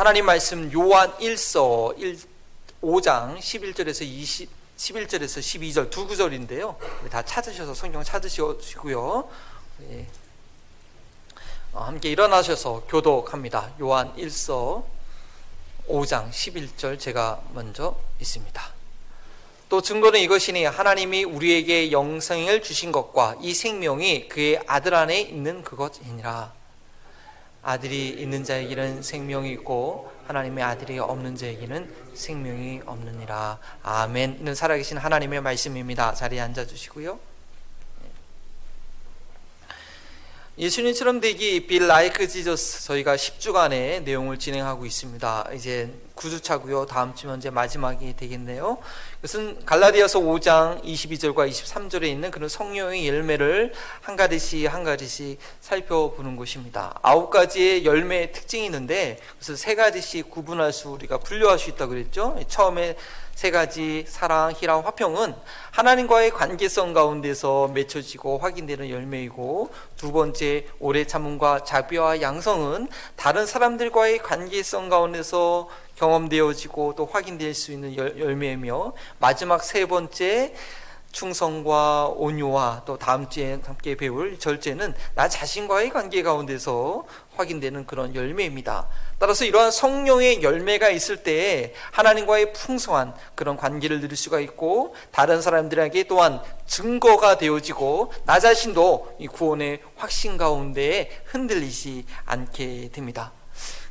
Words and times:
하나님 0.00 0.24
말씀 0.24 0.72
요한 0.72 1.12
1서 1.18 1.94
1, 2.00 2.18
5장 2.80 3.36
11절에서 3.36 4.00
20 4.00 4.48
11절에서 4.78 5.40
12절 5.40 5.90
두 5.90 6.06
구절인데요. 6.06 6.74
다 7.10 7.20
찾으셔서 7.20 7.74
성경 7.74 8.02
찾으시고요. 8.02 9.28
예. 9.90 10.06
어, 11.74 11.82
함께 11.82 12.08
일어나셔서 12.08 12.84
교독합니다. 12.88 13.74
요한 13.82 14.16
1서 14.16 14.84
5장 15.86 16.30
11절 16.30 16.98
제가 16.98 17.42
먼저 17.52 17.94
있습니다. 18.22 18.72
또 19.68 19.82
증거는 19.82 20.18
이것이니 20.20 20.64
하나님이 20.64 21.24
우리에게 21.24 21.92
영생을 21.92 22.62
주신 22.62 22.90
것과 22.90 23.36
이 23.42 23.52
생명이 23.52 24.30
그의 24.30 24.62
아들 24.66 24.94
안에 24.94 25.20
있는 25.20 25.62
그것이니라. 25.62 26.59
아들이 27.62 28.08
있는 28.10 28.44
자에게는 28.44 29.02
생명이 29.02 29.50
있고 29.52 30.10
하나님의 30.26 30.64
아들이 30.64 30.98
없는 30.98 31.36
자에게는 31.36 31.92
생명이 32.14 32.82
없느니라. 32.86 33.58
아멘. 33.82 34.54
살아계신 34.54 34.98
하나님의 34.98 35.40
말씀입니다. 35.40 36.14
자리에 36.14 36.40
앉아 36.40 36.66
주시고요. 36.66 37.29
예수님처럼 40.60 41.20
되기 41.20 41.66
빌 41.66 41.86
라이크 41.86 42.28
지저스 42.28 42.84
저희가 42.84 43.16
10주간의 43.16 44.02
내용을 44.02 44.38
진행하고 44.38 44.84
있습니다. 44.84 45.48
이제 45.54 45.90
9주차고요. 46.14 46.86
다음 46.86 47.14
주면 47.14 47.38
이제 47.38 47.48
마지막이 47.48 48.14
되겠네요. 48.14 48.76
그것은 49.16 49.64
갈라디아서 49.64 50.20
5장 50.20 50.84
22절과 50.84 51.48
23절에 51.48 52.04
있는 52.04 52.30
그런 52.30 52.50
성령의 52.50 53.08
열매를 53.08 53.72
한 54.02 54.16
가지씩 54.16 54.70
한 54.70 54.84
가지씩 54.84 55.38
살펴보는 55.62 56.36
것입니다. 56.36 56.98
아홉 57.00 57.30
가지의 57.30 57.86
열매의 57.86 58.32
특징이 58.32 58.66
있는데 58.66 59.18
그래서 59.38 59.56
세 59.56 59.74
가지씩 59.74 60.30
구분할 60.30 60.74
수 60.74 60.90
우리가 60.90 61.16
분류할 61.20 61.58
수 61.58 61.70
있다고 61.70 61.92
그랬죠. 61.92 62.38
처음에 62.48 62.96
세 63.34 63.50
가지 63.50 64.04
사랑, 64.06 64.52
희랑, 64.52 64.84
화평은 64.84 65.34
하나님과의 65.70 66.30
관계성 66.30 66.92
가운데서 66.92 67.68
맺혀지고 67.68 68.38
확인되는 68.38 68.90
열매이고 68.90 69.70
두 69.96 70.12
번째 70.12 70.66
오래 70.78 71.04
참음과 71.04 71.64
자비와 71.64 72.20
양성은 72.20 72.88
다른 73.16 73.46
사람들과의 73.46 74.18
관계성 74.18 74.88
가운데서 74.88 75.68
경험되어지고 75.96 76.94
또 76.96 77.06
확인될 77.06 77.54
수 77.54 77.72
있는 77.72 77.96
열매이며 77.96 78.92
마지막 79.18 79.62
세 79.64 79.86
번째 79.86 80.54
충성과 81.12 82.12
온유와 82.16 82.82
또 82.86 82.96
다음 82.96 83.28
주에 83.28 83.58
함께 83.64 83.96
배울 83.96 84.38
절제는 84.38 84.94
나 85.14 85.28
자신과의 85.28 85.90
관계 85.90 86.22
가운데서 86.22 87.04
확인되는 87.36 87.86
그런 87.86 88.14
열매입니다. 88.14 88.88
따라서 89.18 89.44
이러한 89.44 89.70
성령의 89.70 90.42
열매가 90.42 90.90
있을 90.90 91.18
때 91.22 91.74
하나님과의 91.92 92.52
풍성한 92.52 93.14
그런 93.34 93.56
관계를 93.56 94.00
누릴 94.00 94.16
수가 94.16 94.40
있고 94.40 94.94
다른 95.10 95.42
사람들에게 95.42 96.04
또한 96.04 96.40
증거가 96.66 97.36
되어지고 97.38 98.12
나 98.24 98.38
자신도 98.38 99.16
이 99.18 99.26
구원의 99.26 99.80
확신 99.96 100.36
가운데 100.36 101.22
흔들리지 101.26 102.04
않게 102.24 102.90
됩니다. 102.92 103.32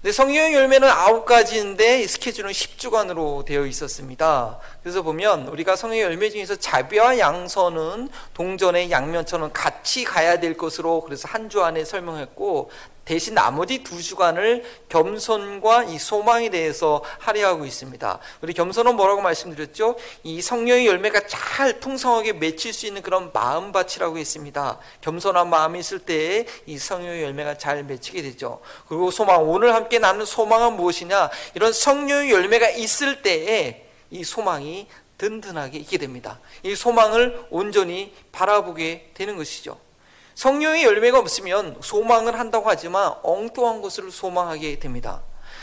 근데 0.02 0.14
성령의 0.14 0.54
열매는 0.54 0.88
아홉 0.88 1.26
가지인데 1.26 2.08
스케줄은 2.08 2.52
10주간으로 2.52 3.44
되어 3.44 3.66
있었습니다. 3.66 4.58
그래서 4.82 5.02
보면 5.02 5.48
우리가 5.50 5.76
성령의 5.76 6.04
열매 6.04 6.30
중에서 6.30 6.56
자비와 6.56 7.18
양선은 7.20 8.08
동전의 8.34 8.92
양면처럼 8.92 9.52
같이 9.52 10.06
가야 10.06 10.40
될 10.40 10.56
것으로 10.56 11.02
그래서 11.02 11.28
한 11.28 11.50
주 11.50 11.64
안에 11.64 11.84
설명했고 11.84 12.70
대신 13.10 13.34
나머지 13.34 13.80
두 13.82 14.04
주간을 14.04 14.64
겸손과 14.88 15.86
이 15.86 15.98
소망에 15.98 16.52
대해서 16.52 17.04
할애하고 17.18 17.66
있습니다. 17.66 18.20
우리 18.42 18.54
겸손은 18.54 18.96
뭐라고 18.96 19.20
말씀드렸죠? 19.22 19.96
이 20.22 20.44
성령의 20.44 20.86
열매가 20.86 21.26
잘 21.26 21.80
풍성하게 21.80 22.34
맺힐 22.34 22.72
수 22.72 22.86
있는 22.86 23.02
그런 23.02 23.32
마음밭이라고 23.34 24.20
했습니다. 24.20 24.78
겸손한 25.02 25.50
마음이 25.50 25.80
있을 25.80 25.98
때이 25.98 26.78
성령의 26.78 27.24
열매가 27.24 27.58
잘 27.58 27.84
맺히게 27.84 28.22
되죠. 28.22 28.62
그리고 28.88 29.10
소망, 29.10 29.42
오늘 29.50 29.74
함께 29.74 29.98
나눈 29.98 30.24
소망은 30.24 30.74
무엇이냐? 30.74 31.32
이런 31.56 31.74
성령의 31.74 32.32
열매가 32.32 32.70
있을 32.70 33.24
때에 33.24 33.88
이 34.12 34.24
소망이 34.24 34.88
든든하게 35.18 35.80
있게 35.80 35.98
됩니다. 35.98 36.40
이 36.62 36.76
소망을 36.76 37.48
온전히 37.50 38.14
바라보게 38.32 39.14
되는 39.16 39.36
것이죠. 39.36 39.89
성령의 40.40 40.86
열매가 40.86 41.20
없으면 41.20 41.76
소망을 41.82 42.40
한다고 42.40 42.70
하지만 42.70 43.14
엉뚱한 43.24 43.82
것을 43.82 44.10
소망하게 44.10 44.80
됩니다. 44.80 45.20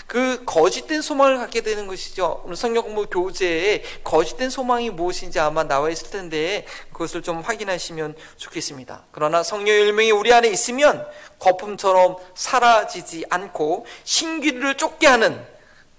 그 0.07 0.43
거짓된 0.45 1.01
소망을 1.01 1.39
갖게 1.39 1.63
되는 1.63 1.87
것이죠. 1.87 2.43
오늘 2.45 2.57
성경 2.57 2.83
공부 2.83 3.07
교재에 3.07 3.83
거짓된 4.05 4.51
소망이 4.51 4.91
무엇인지 4.91 5.41
아마 5.41 5.65
나와 5.65 5.89
있을 5.89 6.11
텐데 6.11 6.67
그것을 6.93 7.23
좀 7.23 7.41
확인하시면 7.41 8.17
좋겠습니다. 8.37 9.05
그러나 9.13 9.43
성령의 9.43 9.87
열매이 9.87 10.11
우리 10.11 10.31
안에 10.35 10.49
있으면 10.49 11.07
거품처럼 11.39 12.17
사라지지 12.35 13.25
않고 13.31 13.87
신기를 14.05 14.77
쫓게 14.77 15.07
하는 15.07 15.43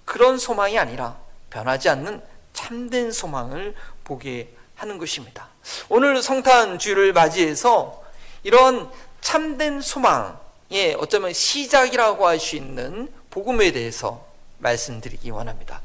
그런 0.04 0.38
소망이 0.38 0.78
아니라 0.78 1.16
변하지 1.50 1.88
않는 1.88 2.22
참된 2.52 3.10
소망을 3.10 3.74
보게 4.04 4.54
하는 4.76 4.98
것입니다. 4.98 5.48
오늘 5.88 6.22
성탄 6.22 6.78
주를 6.78 7.12
맞이해서 7.12 8.06
이런 8.42 8.90
참된 9.20 9.80
소망의 9.80 10.96
어쩌면 10.98 11.32
시작이라고 11.32 12.26
할 12.26 12.38
수 12.38 12.56
있는 12.56 13.12
복음에 13.30 13.72
대해서 13.72 14.24
말씀드리기 14.58 15.30
원합니다. 15.30 15.80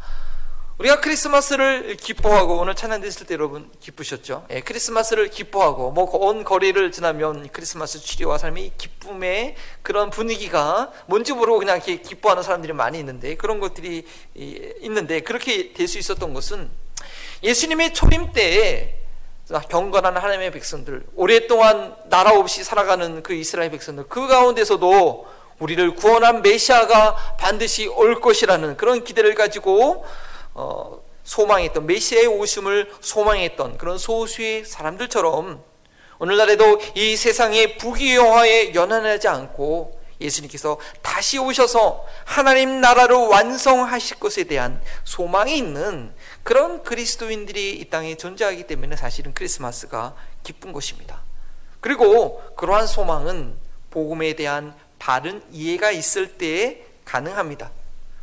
우리가 0.80 1.02
크리스마스를 1.02 1.96
기뻐하고 1.98 2.58
오늘 2.58 2.74
찬양 2.74 3.00
드실 3.02 3.28
때 3.28 3.36
여러분 3.36 3.70
기쁘셨죠? 3.80 4.48
예, 4.50 4.62
크리스마스를 4.62 5.30
기뻐하고 5.30 5.92
뭐 5.92 6.06
온 6.14 6.44
거리를 6.44 6.92
지나면 6.92 7.50
크리스마스 7.52 8.00
추리와 8.00 8.40
삶이 8.40 8.72
기쁨의 8.78 9.56
그런 9.84 10.10
분위기가 10.10 10.92
뭔지 11.06 11.32
모르고 11.34 11.60
그냥 11.60 11.78
이렇게 11.78 11.98
기뻐하는 12.02 12.42
사람들이 12.42 12.74
많이 12.74 12.98
있는데 13.00 13.36
그런 13.36 13.60
것들이 13.60 14.06
있는데 14.36 15.20
그렇게 15.20 15.74
될 15.74 15.88
수 15.88 16.00
있었던 16.00 16.34
것은 16.34 16.70
예수님의 17.44 17.94
초림 17.94 18.32
때에 18.34 18.96
경건한 19.50 20.16
하나님의 20.16 20.52
백성들, 20.52 21.04
오랫동안 21.16 21.96
나라 22.06 22.32
없이 22.32 22.64
살아가는 22.64 23.22
그 23.24 23.34
이스라엘 23.34 23.72
백성들, 23.72 24.06
그 24.08 24.28
가운데서도 24.28 25.28
우리를 25.60 25.96
구원한 25.96 26.42
메시아가 26.42 27.16
반드시 27.38 27.88
올 27.88 28.20
것이라는 28.20 28.78
그런 28.78 29.04
기대를 29.04 29.36
가지고 29.36 30.06
어, 30.54 31.02
소망했던 31.24 31.86
메시아의 31.86 32.28
오심을 32.28 32.92
소망했던 33.02 33.78
그런 33.78 33.98
소수의 33.98 34.66
사람들처럼 34.66 35.62
오늘날에도 36.20 36.80
이 36.96 37.16
세상의 37.16 37.78
부귀영화에 37.78 38.74
연연하지 38.74 39.28
않고 39.28 40.02
예수님께서 40.22 40.78
다시 41.02 41.38
오셔서 41.38 42.06
하나님 42.24 42.80
나라를 42.82 43.16
완성하실 43.16 44.20
것에 44.20 44.46
대한 44.46 44.82
소망이 45.04 45.58
있는 45.58 46.14
그런 46.44 46.84
그리스도인들이 46.84 47.80
이 47.80 47.86
땅에 47.90 48.16
존재하기 48.16 48.68
때문에 48.68 48.96
사실은 48.96 49.34
크리스마스가 49.34 50.16
기쁜 50.44 50.74
것입니다. 50.74 51.22
그리고 51.80 52.42
그러한 52.56 52.86
소망은 52.86 53.56
복음에 53.92 54.36
대한 54.36 54.76
바른 55.00 55.44
이해가 55.52 55.92
있을 55.92 56.38
때에 56.38 56.86
가능합니다. 57.06 57.72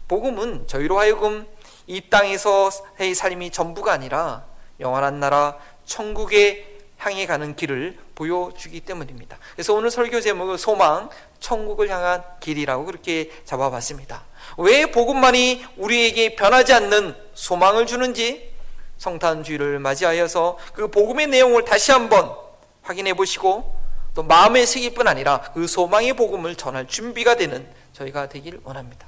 복음은 0.09 0.67
저희로 0.67 0.99
하여금 0.99 1.47
이 1.87 2.09
땅에서의 2.09 3.15
삶이 3.15 3.51
전부가 3.51 3.93
아니라 3.93 4.45
영원한 4.81 5.21
나라 5.21 5.59
천국에 5.85 6.70
향해 7.01 7.27
가는 7.27 7.57
길을 7.57 7.99
보여주기 8.15 8.81
때문입니다. 8.81 9.39
그래서 9.55 9.75
오늘 9.75 9.91
설교 9.91 10.21
제목은 10.21 10.59
소망, 10.59 11.09
천국을 11.41 11.89
향한 11.89 12.23
길이라고 12.41 12.85
그렇게 12.85 13.31
잡아봤습니다. 13.47 14.23
왜 14.59 14.91
복음만이 14.91 15.65
우리에게 15.79 16.37
변하지 16.37 16.75
않는 16.75 17.17
소망을 17.35 17.87
주는지 17.87 18.53
성탄주의를 18.99 19.79
맞이하여서 19.79 20.59
그 20.75 20.89
복음의 20.89 21.29
내용을 21.29 21.65
다시 21.65 21.91
한번 21.91 22.35
확인해 22.83 23.15
보시고 23.15 23.75
또 24.15 24.23
마음의 24.23 24.67
새길 24.67 24.93
뿐 24.93 25.09
아니라 25.09 25.41
그 25.55 25.67
소망의 25.67 26.13
복음을 26.15 26.55
전할 26.55 26.87
준비가 26.87 27.37
되는 27.37 27.67
저희가 27.95 28.29
되길 28.29 28.61
원합니다. 28.65 29.07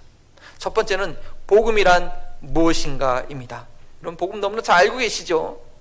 첫 0.57 0.73
번째는 0.73 1.19
복음이란 1.47 2.11
무엇인가입니다. 2.41 3.67
그럼 4.01 4.17
복음 4.17 4.41
너무나 4.41 4.63
잘 4.63 4.77
알고 4.77 4.99
계시죠? 4.99 5.72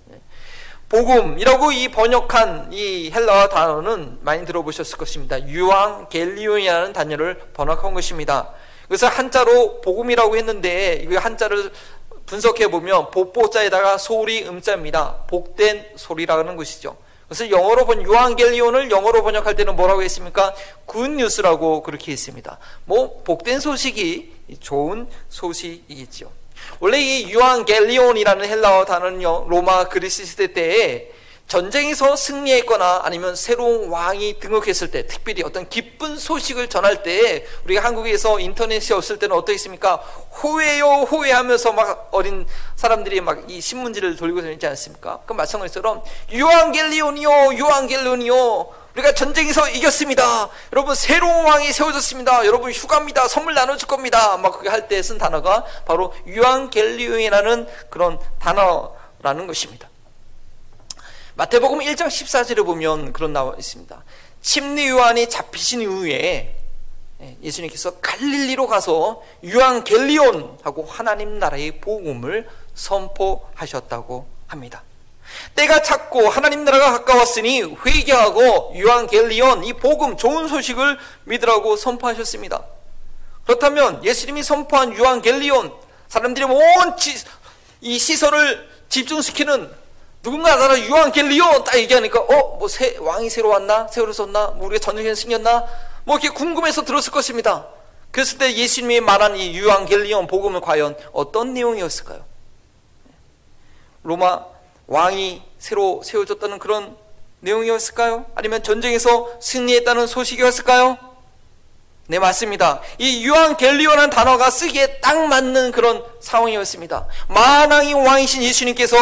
복음이라고 0.92 1.72
이 1.72 1.88
번역한 1.88 2.74
이 2.74 3.12
헬라어 3.12 3.48
단어는 3.48 4.18
많이 4.24 4.46
들어보셨을 4.46 4.98
것입니다. 4.98 5.48
유앙 5.48 6.10
겔리온이라는 6.10 6.92
단어를 6.92 7.40
번역한 7.54 7.94
것입니다. 7.94 8.50
그래서 8.90 9.08
한자로 9.08 9.80
복음이라고 9.80 10.36
했는데 10.36 11.08
이 11.10 11.16
한자를 11.16 11.72
분석해 12.26 12.68
보면 12.70 13.10
복보자에다가 13.10 13.98
소리 13.98 14.46
음자입니다. 14.46 15.24
복된 15.28 15.92
소리라는 15.96 16.58
것이죠. 16.58 16.98
그래서 17.30 17.50
영어로 17.50 17.86
본 17.86 18.02
유한겔리온을 18.02 18.92
영어로 18.92 19.24
번역할 19.24 19.56
때는 19.56 19.78
뭐라고 19.78 20.04
했습니까? 20.04 20.54
굿뉴스라고 20.88 21.84
그렇게 21.84 22.12
했습니다. 22.12 22.58
뭐 22.84 23.22
복된 23.24 23.62
소식이 23.62 24.58
좋은 24.60 25.08
소식이겠죠. 25.30 26.41
원래 26.82 27.00
이 27.00 27.30
유한겔리온이라는 27.30 28.44
헬라어 28.50 28.86
단어는요 28.86 29.46
로마 29.48 29.84
그리스 29.88 30.26
시대 30.26 30.52
때에 30.52 31.12
전쟁에서 31.48 32.16
승리했거나 32.16 33.02
아니면 33.04 33.36
새로운 33.36 33.90
왕이 33.90 34.40
등극했을 34.40 34.90
때 34.90 35.06
특별히 35.06 35.44
어떤 35.44 35.70
기쁜 35.70 36.18
소식을 36.18 36.70
전할 36.70 37.04
때 37.04 37.46
우리가 37.66 37.84
한국에서 37.84 38.40
인터넷이 38.40 38.96
없을 38.96 39.20
때는 39.20 39.36
어떻습니까? 39.36 39.98
호해요 40.42 40.86
호해하면서 41.04 41.74
막 41.74 42.08
어린 42.12 42.48
사람들이 42.78 43.22
막 43.22 43.44
이 43.48 43.62
신문지를 43.62 44.16
돌고 44.16 44.42
다니지 44.42 44.66
않습니까? 44.66 45.20
그 45.28 45.34
마찬가지처럼 45.34 46.02
유한겔리온이요 46.32 47.54
유한겔리온이요 47.54 48.81
우리가 48.96 49.14
전쟁에서 49.14 49.70
이겼습니다. 49.70 50.50
여러분 50.74 50.96
새로운 50.96 51.46
왕이 51.46 51.72
세워졌습니다. 51.72 52.46
여러분 52.46 52.72
휴가입니다. 52.72 53.28
선물 53.28 53.54
나눠줄 53.54 53.88
겁니다. 53.88 54.38
막 54.38 54.52
그게 54.58 54.70
할 54.70 54.88
때 54.88 55.02
쓴 55.02 55.18
단어가 55.18 55.64
바로 55.86 56.14
유한겔리온이라는 56.28 57.68
그런 57.90 58.20
단어라는 58.40 59.48
것입니다. 59.48 59.90
마태복음 61.36 61.80
1장 61.80 62.08
14절에 62.08 62.66
보면 62.66 63.14
그런 63.14 63.32
나와 63.34 63.56
있습니다. 63.58 64.04
침례 64.42 64.90
요한이 64.90 65.30
잡히신 65.30 65.82
이후에 65.82 66.58
예, 67.22 67.38
예수님께서 67.44 68.00
갈릴리로 68.02 68.68
가서 68.68 69.24
유한 69.44 69.84
겔리온하고 69.84 70.86
하나님 70.90 71.38
나라의 71.40 71.80
복음을 71.80 72.50
선포하셨다고 72.74 74.28
합니다. 74.48 74.84
때가 75.56 75.82
찼고 75.82 76.30
하나님 76.30 76.64
나라가 76.64 76.92
가까웠으니 76.92 77.62
회개하고 77.86 78.74
유한 78.76 79.08
겔리온 79.08 79.64
이 79.64 79.74
복음 79.74 80.18
좋은 80.18 80.48
소식을 80.48 80.98
믿으라고 81.26 81.76
선포하셨습니다. 81.76 82.64
그렇다면 83.46 84.04
예수님이 84.04 84.44
선포한 84.44 84.94
유한 84.94 85.22
겔리온 85.22 85.72
사람들이 86.08 86.46
온 86.46 86.62
이 87.82 87.98
시선을 87.98 88.70
집중시키는 88.90 89.72
누군가 90.22 90.56
나라 90.56 90.80
유한겔리온 90.80 91.64
딱 91.64 91.78
얘기하니까 91.78 92.20
어뭐 92.22 92.68
왕이 93.00 93.30
새로 93.30 93.50
왔나 93.50 93.88
새로 93.88 94.14
섰나 94.14 94.50
뭐 94.50 94.68
우리가 94.68 94.80
전쟁에 94.80 95.16
승렸나 95.16 95.66
뭐 96.04 96.18
이렇게 96.18 96.30
궁금해서 96.30 96.86
들었을 96.86 97.12
것입니다. 97.12 97.66
그랬을 98.12 98.38
때 98.38 98.54
예수님이 98.54 99.00
말한 99.00 99.36
이 99.38 99.58
유한겔리온 99.58 100.28
복음은 100.28 100.62
과연 100.62 100.96
어떤 101.12 101.54
내용이었을까요? 101.54 102.24
로마 104.04 104.46
왕이 104.88 105.42
새로 105.60 106.02
세워졌다는 106.04 106.60
그런 106.60 106.96
내용이었을까요? 107.42 108.26
아니면 108.36 108.64
전쟁에서 108.64 109.40
승리했다는 109.42 110.08
소식이었을까요? 110.08 110.98
네, 112.08 112.20
맞습니다. 112.20 112.82
이 112.98 113.24
유한 113.26 113.56
겔리오라는 113.56 114.10
단어가 114.10 114.50
쓰기에 114.50 115.00
딱 115.00 115.28
맞는 115.28 115.72
그런 115.72 116.04
상황이었습니다. 116.20 117.08
만왕이 117.30 117.94
왕이신 117.94 118.44
예수님께서 118.44 118.98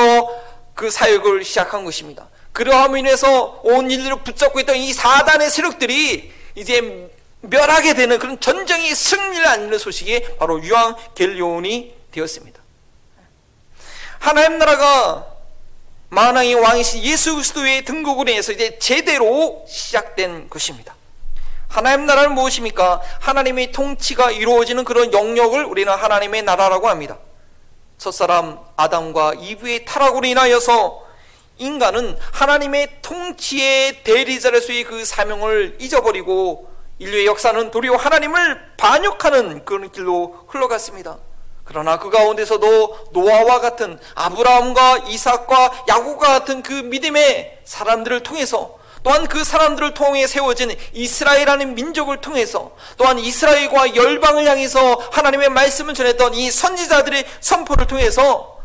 그 0.75 0.89
사역을 0.89 1.43
시작한 1.43 1.83
것입니다. 1.85 2.27
그러함으로 2.51 2.97
인해서 2.97 3.61
온 3.63 3.89
인류를 3.89 4.23
붙잡고 4.23 4.59
있던 4.61 4.75
이 4.77 4.93
사단의 4.93 5.49
세력들이 5.49 6.31
이제 6.55 7.09
멸하게 7.41 7.93
되는 7.93 8.19
그런 8.19 8.39
전쟁의 8.39 8.93
승리를 8.93 9.45
안는 9.47 9.77
소식이 9.79 10.37
바로 10.37 10.61
유황 10.63 10.95
겔리온이 11.15 11.95
되었습니다. 12.11 12.59
하나님 14.19 14.57
나라가 14.57 15.28
만왕의 16.09 16.55
왕이신 16.55 17.03
예수 17.03 17.33
그리스도의 17.35 17.85
등극으로 17.85 18.29
인해서 18.29 18.51
이제 18.51 18.79
제대로 18.79 19.63
시작된 19.67 20.49
것입니다. 20.49 20.95
하나님 21.67 22.07
나라는 22.07 22.33
무엇입니까? 22.33 23.01
하나님의 23.19 23.71
통치가 23.71 24.31
이루어지는 24.31 24.83
그런 24.85 25.13
영역을 25.13 25.65
우리는 25.65 25.93
하나님의 25.93 26.41
나라라고 26.43 26.89
합니다. 26.89 27.17
첫사람 27.99 28.59
아담과 28.75 29.35
이브의 29.35 29.85
타락으로 29.85 30.25
인하여서 30.25 31.07
인간은 31.59 32.17
하나님의 32.31 33.01
통치의 33.01 34.03
대리자로서의 34.03 34.85
그 34.85 35.05
사명을 35.05 35.77
잊어버리고 35.79 36.69
인류의 36.97 37.27
역사는 37.27 37.69
도리어 37.69 37.97
하나님을 37.97 38.73
반역하는 38.77 39.63
그런 39.63 39.91
길로 39.91 40.45
흘러갔습니다. 40.47 41.17
그러나 41.69 41.99
그 41.99 42.09
가운데서도 42.09 43.09
노아와 43.11 43.59
같은 43.59 43.99
아브라함과 44.15 45.03
이삭과 45.07 45.85
야고가 45.87 46.27
같은 46.27 46.63
그 46.63 46.73
믿음의 46.73 47.59
사람들을 47.63 48.23
통해서 48.23 48.79
또한 49.03 49.27
그 49.27 49.43
사람들을 49.43 49.93
통해 49.93 50.25
세워진 50.25 50.75
이스라엘이라는 50.93 51.75
민족을 51.75 52.21
통해서 52.21 52.71
또한 52.97 53.19
이스라엘과 53.19 53.95
열방을 53.95 54.45
향해서 54.45 54.95
하나님의 55.11 55.49
말씀을 55.49 55.93
전했던 55.93 56.33
이 56.33 56.49
선지자들의 56.49 57.23
선포를 57.39 57.85
통해서 57.85 58.57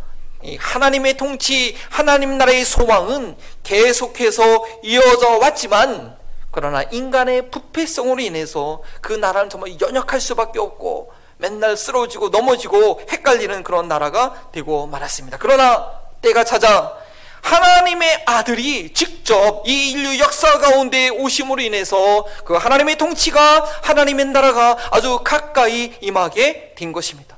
하나님의 0.58 1.18
통치, 1.18 1.76
하나님 1.90 2.38
나라의 2.38 2.64
소망은 2.64 3.36
계속해서 3.64 4.64
이어져 4.82 5.38
왔지만 5.38 6.16
그러나 6.50 6.82
인간의 6.84 7.50
부패성으로 7.50 8.20
인해서 8.20 8.82
그 9.02 9.12
나라는 9.12 9.50
정말 9.50 9.78
연약할 9.78 10.20
수밖에 10.22 10.58
없고 10.58 11.12
맨날 11.38 11.76
쓰러지고 11.76 12.28
넘어지고 12.28 13.02
헷갈리는 13.10 13.62
그런 13.62 13.88
나라가 13.88 14.48
되고 14.52 14.86
말았습니다. 14.86 15.38
그러나 15.40 15.90
때가 16.22 16.44
찾아 16.44 16.96
하나님의 17.42 18.22
아들이 18.24 18.92
직접 18.94 19.62
이 19.66 19.90
인류 19.90 20.18
역사 20.18 20.58
가운데 20.58 21.10
오심으로 21.10 21.60
인해서 21.60 22.24
그 22.44 22.54
하나님의 22.54 22.96
통치가 22.96 23.60
하나님의 23.82 24.26
나라가 24.26 24.78
아주 24.90 25.20
가까이 25.22 25.94
임하게 26.00 26.74
된 26.74 26.92
것입니다. 26.92 27.36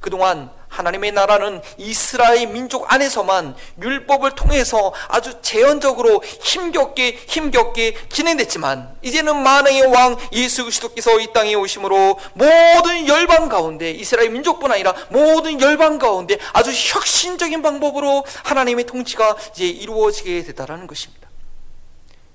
그동안 0.00 0.50
하나님의 0.68 1.12
나라는 1.12 1.60
이스라엘 1.76 2.46
민족 2.48 2.92
안에서만 2.92 3.56
율법을 3.80 4.34
통해서 4.34 4.92
아주 5.08 5.40
제한적으로 5.42 6.22
힘겹게 6.24 7.18
힘겹게 7.26 7.96
진행됐지만 8.08 8.96
이제는 9.02 9.42
만왕의 9.42 9.86
왕 9.86 10.16
예수 10.32 10.64
그리스도께서 10.64 11.18
이 11.20 11.32
땅에 11.32 11.54
오심으로 11.54 12.18
모든 12.34 13.08
열방 13.08 13.48
가운데 13.48 13.90
이스라엘 13.90 14.30
민족뿐 14.30 14.70
아니라 14.70 14.94
모든 15.10 15.60
열방 15.60 15.98
가운데 15.98 16.38
아주 16.52 16.70
혁신적인 16.70 17.62
방법으로 17.62 18.24
하나님의 18.44 18.84
통치가 18.86 19.36
이제 19.52 19.66
이루어지게 19.66 20.44
되다라는 20.44 20.86
것입니다. 20.86 21.28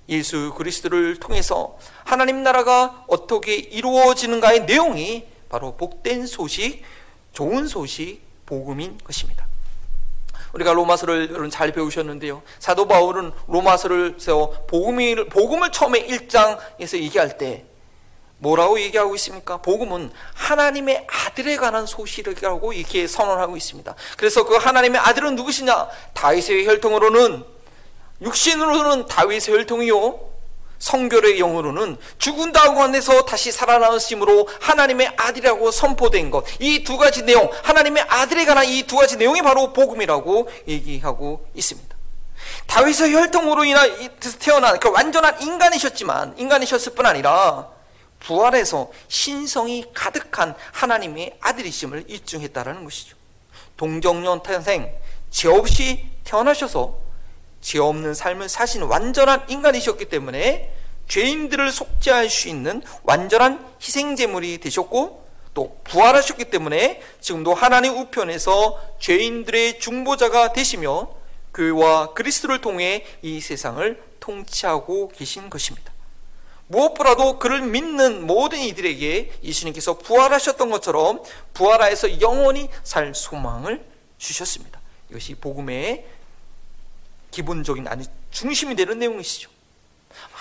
예수 0.09 0.53
그리스도를 0.57 1.19
통해서 1.19 1.77
하나님 2.03 2.44
나라가 2.44 3.06
어떻게 3.07 3.56
이루어지는가의 3.56 4.65
내용이 4.65 5.25
바로 5.50 5.75
복된 5.75 6.25
소식, 6.25 6.83
좋은 7.33 7.68
소식, 7.68 8.21
복음인 8.45 8.97
것입니다. 9.03 9.46
우리가 10.53 10.74
로마서를 10.74 11.29
여러분 11.31 11.50
잘 11.50 11.72
배우셨는데요. 11.72 12.43
사도 12.60 12.88
바울은 12.88 13.31
로마서를 13.48 14.15
세워 14.19 14.51
복음을, 14.67 15.27
복음을 15.29 15.72
처음에 15.72 16.05
1장에서 16.05 17.00
얘기할 17.00 17.38
때 17.38 17.65
뭐라고 18.38 18.79
얘기하고 18.79 19.15
있습니까? 19.15 19.58
복음은 19.58 20.12
하나님의 20.36 21.08
아들에 21.10 21.55
관한 21.55 21.86
소식이라고 21.86 22.74
이렇게 22.74 23.08
선언하고 23.08 23.58
있습니다. 23.58 23.96
그래서 24.17 24.46
그 24.46 24.55
하나님의 24.55 25.00
아들은 25.00 25.36
누구시냐? 25.36 25.88
다윗의 26.13 26.67
혈통으로는 26.67 27.43
육신으로는 28.22 29.08
다윗의 29.08 29.55
혈통이요. 29.55 30.33
성결의 30.84 31.40
영으로는 31.40 31.96
죽은 32.18 32.52
다음에서 32.52 33.24
다시 33.24 33.54
살아나으심으로 33.54 34.50
하나님의 34.60 35.13
아들이라고 35.16 35.72
선포된 35.72 36.30
것. 36.30 36.44
이 36.60 36.84
두 36.84 36.98
가지 36.98 37.24
내용, 37.24 37.50
하나님의 37.63 38.04
아들에 38.10 38.44
관한 38.44 38.66
이 38.66 38.84
두 38.84 38.98
가지 38.98 39.16
내용이 39.16 39.42
바로 39.42 39.72
복음이라고 39.72 40.50
얘기하고 40.68 41.48
있습니다. 41.56 41.96
다윗의 42.68 43.13
혈통으로 43.13 43.63
인하 43.63 43.88
태어난 44.40 44.78
그 44.78 44.90
완전한 44.92 45.42
인간이셨지만 45.42 46.36
인간이셨을 46.38 46.96
뿐 46.96 47.06
아니라 47.06 47.70
부활해서 48.20 48.92
신성이 49.08 49.86
가득한 49.94 50.54
하나님의 50.74 51.38
아들이심을 51.40 52.06
입증했다라는 52.10 52.84
것이죠. 52.84 53.16
동정년 53.78 54.44
탄생, 54.44 54.94
죄 55.32 55.48
없이 55.48 56.10
태어나셔서 56.25 57.02
죄 57.62 57.80
없는 57.80 58.13
삶을 58.13 58.50
사신 58.50 58.82
완전한 58.84 59.46
인간이셨기 59.48 60.10
때문에 60.10 60.73
죄인들을 61.07 61.72
속죄할 61.72 62.29
수 62.29 62.48
있는 62.48 62.81
완전한 63.03 63.65
희생 63.81 64.15
제물이 64.15 64.60
되셨고 64.60 65.24
또 65.53 65.79
부활하셨기 65.83 66.45
때문에 66.45 67.01
지금도 67.22 67.53
하나님 67.53 67.98
우편에서 67.98 68.81
죄인들의 69.00 69.79
중보자가 69.79 70.53
되시며 70.53 71.10
교회와 71.53 72.13
그리스도를 72.13 72.62
통해 72.62 73.05
이 73.22 73.39
세상을 73.39 74.01
통치하고 74.19 75.10
계신 75.10 75.50
것입니다. 75.50 75.93
무엇보다도 76.67 77.38
그를 77.38 77.62
믿는 77.62 78.25
모든 78.25 78.60
이들에게 78.60 79.33
예수님께서 79.43 80.00
부활하셨던 80.00 80.72
것처럼 80.72 81.22
부활하여서 81.53 82.22
영원히 82.22 82.69
살 82.83 83.13
소망을 83.13 83.86
주셨습니다. 84.17 84.79
이것이 85.12 85.36
복음의 85.36 86.05
기본적인 87.29 87.88
아니 87.88 88.05
중심이 88.31 88.75
되는 88.75 88.98
내용이시죠. 88.98 89.52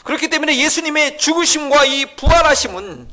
그렇기 0.05 0.29
때문에 0.29 0.57
예수님의 0.57 1.19
죽으심과 1.19 1.85
이 1.85 2.17
부활하심은 2.17 3.09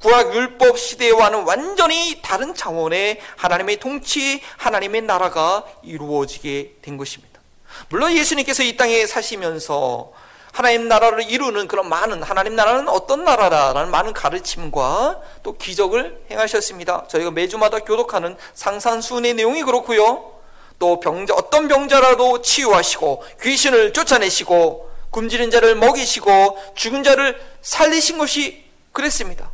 구약 0.00 0.34
율법 0.34 0.78
시대와는 0.78 1.44
완전히 1.44 2.20
다른 2.22 2.54
차원의 2.54 3.20
하나님의 3.36 3.78
통치, 3.78 4.42
하나님의 4.56 5.02
나라가 5.02 5.64
이루어지게 5.82 6.76
된 6.82 6.96
것입니다. 6.96 7.40
물론 7.88 8.12
예수님께서 8.12 8.64
이 8.64 8.76
땅에 8.76 9.06
사시면서 9.06 10.12
하나님 10.50 10.88
나라를 10.88 11.30
이루는 11.30 11.66
그런 11.66 11.88
많은 11.88 12.22
하나님 12.22 12.56
나라는 12.56 12.88
어떤 12.88 13.24
나라라는 13.24 13.90
많은 13.90 14.12
가르침과 14.12 15.20
또 15.42 15.56
기적을 15.56 16.24
행하셨습니다. 16.30 17.06
저희가 17.08 17.30
매주마다 17.30 17.78
교독하는 17.78 18.36
상산수훈의 18.54 19.34
내용이 19.34 19.62
그렇고요. 19.62 20.32
또 20.78 20.98
병자 20.98 21.34
어떤 21.34 21.68
병자라도 21.68 22.42
치유하시고 22.42 23.22
귀신을 23.40 23.92
쫓아내시고 23.92 24.91
굶주린 25.12 25.50
자를 25.50 25.76
먹이시고 25.76 26.58
죽은 26.74 27.04
자를 27.04 27.40
살리신 27.60 28.18
것이 28.18 28.64
그랬습니다. 28.92 29.50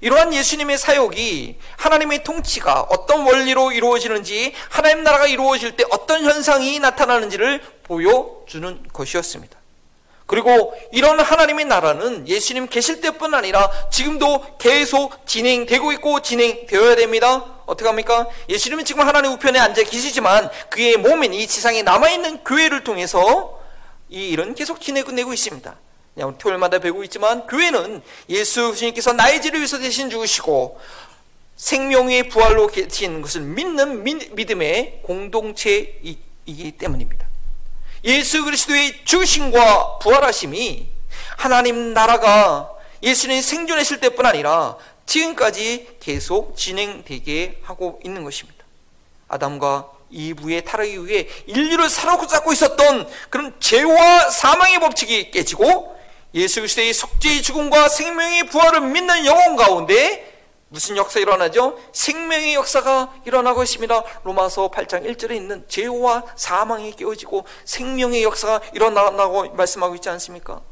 이러한 0.00 0.34
예수님의 0.34 0.78
사역이 0.78 1.58
하나님의 1.76 2.24
통치가 2.24 2.80
어떤 2.88 3.24
원리로 3.24 3.72
이루어지는지 3.72 4.52
하나님 4.68 5.04
나라가 5.04 5.26
이루어질 5.26 5.76
때 5.76 5.84
어떤 5.90 6.24
현상이 6.24 6.80
나타나는지를 6.80 7.62
보여주는 7.84 8.82
것이었습니다. 8.92 9.58
그리고 10.26 10.74
이런 10.92 11.20
하나님의 11.20 11.66
나라는 11.66 12.26
예수님 12.26 12.68
계실 12.68 13.00
때뿐 13.00 13.34
아니라 13.34 13.70
지금도 13.90 14.56
계속 14.58 15.26
진행되고 15.26 15.92
있고 15.92 16.20
진행되어야 16.20 16.96
됩니다. 16.96 17.44
어떻게 17.66 17.86
합니까? 17.86 18.26
예수님은 18.48 18.84
지금 18.84 19.06
하나님 19.06 19.32
우편에 19.32 19.58
앉아 19.58 19.82
계시지만 19.82 20.50
그의 20.70 20.96
몸인 20.96 21.34
이 21.34 21.46
지상에 21.46 21.82
남아있는 21.82 22.44
교회를 22.44 22.82
통해서 22.82 23.61
이 24.12 24.28
일은 24.28 24.54
계속 24.54 24.80
진행되고 24.80 25.32
있습니다. 25.32 25.74
그냥 26.14 26.36
토요일마다 26.36 26.78
배우고 26.78 27.02
있지만 27.04 27.46
교회는 27.46 28.02
예수 28.28 28.74
주님께서 28.76 29.14
나의 29.14 29.40
죄를 29.40 29.60
위해서 29.60 29.78
대신 29.78 30.10
죽으시고 30.10 30.78
생명의 31.56 32.28
부활로 32.28 32.66
계신 32.66 33.22
것을 33.22 33.40
믿는 33.40 34.04
믿음의 34.04 35.00
공동체이기 35.02 36.72
때문입니다. 36.78 37.26
예수 38.04 38.44
그리스도의 38.44 39.04
죽으심과 39.04 39.98
부활하심이 40.00 40.88
하나님 41.38 41.94
나라가 41.94 42.70
예수님 43.02 43.40
생존했을 43.40 44.00
때뿐 44.00 44.26
아니라 44.26 44.76
지금까지 45.06 45.96
계속 46.00 46.56
진행되게 46.56 47.60
하고 47.62 47.98
있는 48.04 48.24
것입니다. 48.24 48.62
아담과 49.28 49.90
이브의 50.12 50.64
타락 50.64 50.88
이후에 50.88 51.28
인류를 51.46 51.88
사로잡고 51.88 52.52
있었던 52.52 53.08
그런 53.30 53.54
죄와 53.58 54.30
사망의 54.30 54.78
법칙이 54.80 55.30
깨지고 55.30 55.98
예수 56.34 56.60
그리스도의 56.60 56.92
속죄의 56.92 57.42
죽음과 57.42 57.88
생명의 57.88 58.44
부활을 58.44 58.80
믿는 58.82 59.26
영혼 59.26 59.56
가운데 59.56 60.30
무슨 60.68 60.96
역사 60.96 61.20
일어나죠? 61.20 61.78
생명의 61.92 62.54
역사가 62.54 63.12
일어나고 63.26 63.62
있습니다. 63.62 64.04
로마서 64.24 64.70
8장 64.70 65.04
1절에 65.04 65.32
있는 65.32 65.66
죄와 65.68 66.24
사망이 66.34 66.92
깨어지고 66.92 67.44
생명의 67.66 68.22
역사가 68.22 68.60
일어나고 68.72 69.50
말씀하고 69.50 69.94
있지 69.96 70.08
않습니까? 70.08 70.62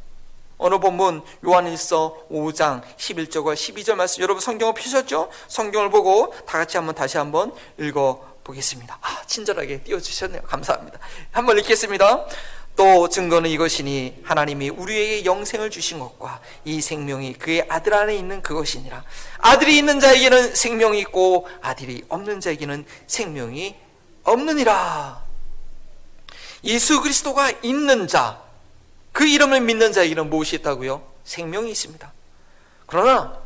어느 0.57 0.79
본문 0.79 1.23
요한일서 1.45 2.17
5장 2.31 2.83
11절과 2.97 3.55
12절 3.55 3.95
말씀 3.95 4.23
여러분 4.23 4.41
성경을 4.41 4.73
펴셨죠? 4.75 5.29
성경을 5.49 5.91
보고 5.91 6.35
다 6.47 6.59
같이 6.59 6.79
한번 6.79 6.95
다시 6.95 7.19
한번 7.19 7.53
읽어 7.79 8.30
보겠습니다. 8.45 8.99
아, 9.01 9.23
친절하게 9.27 9.83
띄워 9.83 10.01
주셨네요. 10.01 10.43
감사합니다. 10.43 10.99
한번 11.31 11.59
읽겠습니다. 11.59 12.27
또 12.77 13.09
증거는 13.09 13.51
이것이니 13.51 14.23
하나님이 14.25 14.71
우리에게 14.71 15.25
영생을 15.25 15.71
주신 15.71 15.99
것과 15.99 16.41
이 16.65 16.81
생명이 16.81 17.35
그의 17.35 17.67
아들 17.69 17.93
안에 17.93 18.17
있는 18.17 18.41
그것이니라. 18.43 19.05
아들이 19.39 19.77
있는 19.77 20.01
자에게는 20.01 20.55
생명이 20.55 20.99
있고 21.01 21.47
아들이 21.61 22.05
없는 22.09 22.41
자에게는 22.41 22.87
생명이 23.07 23.77
없느니라. 24.25 25.23
예수 26.65 27.01
그리스도가 27.03 27.51
있는 27.63 28.07
자, 28.07 28.41
그 29.13 29.27
이름을 29.27 29.61
믿는 29.61 29.93
자에게는 29.93 30.31
무엇이 30.31 30.57
있다고요? 30.57 31.03
생명이 31.25 31.71
있습니다. 31.71 32.13
그러나 32.87 33.37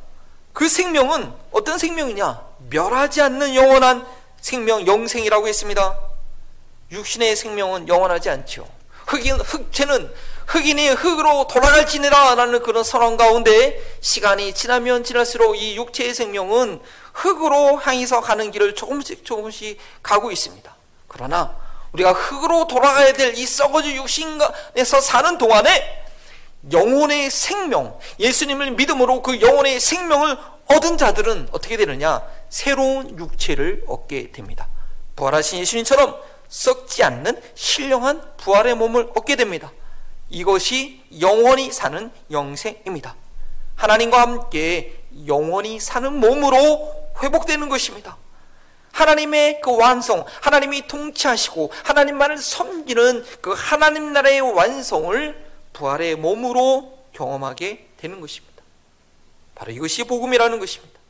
그 0.52 0.68
생명은 0.68 1.32
어떤 1.50 1.78
생명이냐? 1.78 2.40
멸하지 2.70 3.20
않는 3.22 3.54
영원한 3.54 4.06
생명, 4.48 4.86
영생이라고 4.86 5.48
했습니다. 5.48 5.98
육신의 6.92 7.34
생명은 7.34 7.88
영원하지 7.88 8.28
않죠. 8.28 8.68
흑인, 9.06 9.36
흑체는 9.36 10.12
흑인이 10.46 10.86
흑으로 10.90 11.46
돌아갈지니라 11.46 12.34
라는 12.34 12.62
그런 12.62 12.84
선언 12.84 13.16
가운데 13.16 13.82
시간이 14.02 14.52
지나면 14.52 15.02
지날수록 15.02 15.56
이 15.56 15.76
육체의 15.76 16.12
생명은 16.12 16.82
흑으로 17.14 17.80
향해서 17.80 18.20
가는 18.20 18.50
길을 18.50 18.74
조금씩 18.74 19.24
조금씩 19.24 19.78
가고 20.02 20.30
있습니다. 20.30 20.76
그러나 21.08 21.56
우리가 21.92 22.12
흑으로 22.12 22.66
돌아가야 22.66 23.14
될 23.14 23.34
이 23.36 23.46
썩어진 23.46 23.96
육신에서 23.96 25.00
사는 25.00 25.38
동안에 25.38 26.04
영혼의 26.70 27.30
생명, 27.30 27.98
예수님을 28.18 28.72
믿음으로 28.72 29.22
그 29.22 29.40
영혼의 29.40 29.80
생명을 29.80 30.36
얻은 30.66 30.98
자들은 30.98 31.48
어떻게 31.52 31.78
되느냐? 31.78 32.20
새로운 32.48 33.18
육체를 33.18 33.84
얻게 33.86 34.30
됩니다. 34.32 34.68
부활하신 35.16 35.60
예수님처럼 35.60 36.16
썩지 36.48 37.02
않는 37.02 37.40
신령한 37.54 38.36
부활의 38.36 38.74
몸을 38.76 39.10
얻게 39.14 39.36
됩니다. 39.36 39.72
이것이 40.30 41.02
영원히 41.20 41.72
사는 41.72 42.10
영생입니다. 42.30 43.14
하나님과 43.76 44.20
함께 44.20 45.00
영원히 45.26 45.80
사는 45.80 46.12
몸으로 46.12 47.10
회복되는 47.22 47.68
것입니다. 47.68 48.16
하나님의 48.92 49.60
그 49.60 49.76
완성, 49.76 50.24
하나님이 50.40 50.86
통치하시고 50.86 51.72
하나님만을 51.82 52.38
섬기는 52.38 53.24
그 53.40 53.52
하나님 53.56 54.12
나라의 54.12 54.40
완성을 54.40 55.44
부활의 55.72 56.16
몸으로 56.16 56.96
경험하게 57.12 57.88
되는 57.96 58.20
것입니다. 58.20 58.62
바로 59.54 59.72
이것이 59.72 60.04
복음이라는 60.04 60.58
것입니다. 60.60 61.00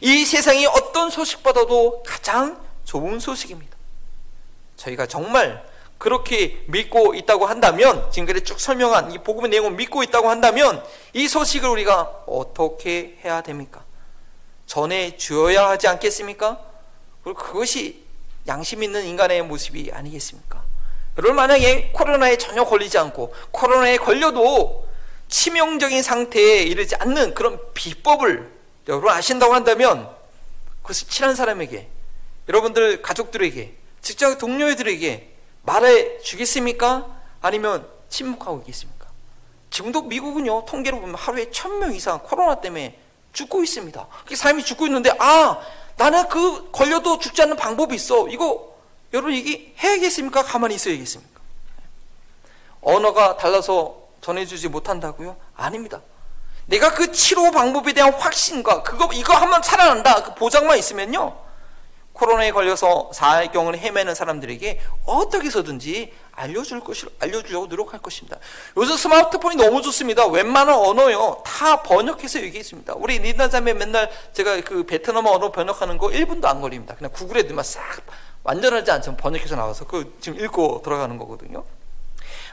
이 0.00 0.24
세상이 0.24 0.66
어떤 0.66 1.10
소식보다도 1.10 2.02
가장 2.04 2.60
좋은 2.84 3.20
소식입니다. 3.20 3.76
저희가 4.76 5.06
정말 5.06 5.68
그렇게 5.98 6.62
믿고 6.66 7.14
있다고 7.14 7.44
한다면 7.44 8.10
지금까지 8.10 8.42
쭉 8.44 8.58
설명한 8.58 9.12
이 9.12 9.18
복음의 9.18 9.50
내용을 9.50 9.72
믿고 9.72 10.02
있다고 10.02 10.30
한다면 10.30 10.82
이 11.12 11.28
소식을 11.28 11.68
우리가 11.68 12.24
어떻게 12.26 13.18
해야 13.22 13.42
됩니까? 13.42 13.84
전해 14.66 15.16
주어야 15.16 15.68
하지 15.68 15.88
않겠습니까? 15.88 16.58
그리고 17.22 17.38
그것이 17.38 18.02
양심 18.46 18.82
있는 18.82 19.04
인간의 19.04 19.42
모습이 19.42 19.90
아니겠습니까? 19.92 20.62
여러분 21.18 21.36
만약에 21.36 21.90
코로나에 21.92 22.38
전혀 22.38 22.64
걸리지 22.64 22.96
않고 22.96 23.34
코로나에 23.50 23.98
걸려도 23.98 24.88
치명적인 25.28 26.02
상태에 26.02 26.62
이르지 26.62 26.96
않는 26.96 27.34
그런 27.34 27.58
비법을 27.74 28.59
여러분 28.88 29.10
아신다고 29.10 29.54
한다면 29.54 30.08
그것을 30.82 31.08
친한 31.08 31.34
사람에게 31.34 31.88
여러분들 32.48 33.02
가족들에게 33.02 33.74
직장 34.02 34.38
동료들에게 34.38 35.34
말해 35.62 36.18
주겠습니까? 36.20 37.06
아니면 37.42 37.86
침묵하고 38.08 38.60
있겠습니까? 38.60 39.06
지금도 39.70 40.02
미국은요, 40.02 40.64
통계로 40.64 41.00
보면 41.00 41.14
하루에 41.14 41.50
천 41.50 41.78
명 41.78 41.94
이상 41.94 42.18
코로나 42.20 42.60
때문에 42.60 42.98
죽고 43.32 43.62
있습니다. 43.62 44.06
그 44.26 44.34
사람이 44.34 44.64
죽고 44.64 44.86
있는데, 44.86 45.10
아, 45.18 45.60
나는 45.96 46.28
그 46.28 46.70
걸려도 46.72 47.18
죽지 47.20 47.42
않는 47.42 47.56
방법이 47.56 47.94
있어. 47.94 48.28
이거 48.28 48.74
여러분 49.12 49.32
얘기 49.34 49.72
해야겠습니까? 49.78 50.42
가만히 50.42 50.74
있어야겠습니까? 50.74 51.40
언어가 52.80 53.36
달라서 53.36 53.96
전해주지 54.22 54.68
못한다고요? 54.68 55.36
아닙니다. 55.54 56.00
내가 56.70 56.94
그 56.94 57.10
치료 57.10 57.50
방법에 57.50 57.92
대한 57.92 58.12
확신과 58.14 58.82
그거 58.82 59.10
이거 59.12 59.34
한번 59.34 59.60
살아난다 59.60 60.22
그 60.22 60.34
보장만 60.34 60.78
있으면요 60.78 61.36
코로나에 62.12 62.52
걸려서 62.52 63.10
사회경을 63.12 63.78
헤매는 63.78 64.14
사람들에게 64.14 64.80
어떻게 65.06 65.46
해서든지 65.46 66.12
알려줄 66.32 66.80
것이 66.80 67.06
알려주려고 67.18 67.66
노력할 67.66 68.00
것입니다. 68.00 68.38
요즘 68.76 68.96
스마트폰이 68.96 69.56
너무 69.56 69.80
좋습니다. 69.82 70.26
웬만한 70.26 70.74
언어요 70.74 71.42
다 71.44 71.82
번역해서 71.82 72.42
얘기했습니다. 72.42 72.94
우리 72.96 73.20
니나자매 73.20 73.72
맨날 73.72 74.10
제가 74.32 74.60
그 74.60 74.84
베트남 74.84 75.26
언어 75.26 75.50
번역하는 75.50 75.98
거 75.98 76.08
1분도 76.08 76.44
안 76.44 76.60
걸립니다. 76.60 76.94
그냥 76.94 77.10
구글에 77.12 77.42
넣으면 77.42 77.64
싹 77.64 77.82
완전하지 78.44 78.90
않지만 78.90 79.16
번역해서 79.16 79.56
나와서 79.56 79.86
그 79.86 80.16
지금 80.20 80.38
읽고 80.40 80.82
들어가는 80.84 81.16
거거든요. 81.18 81.64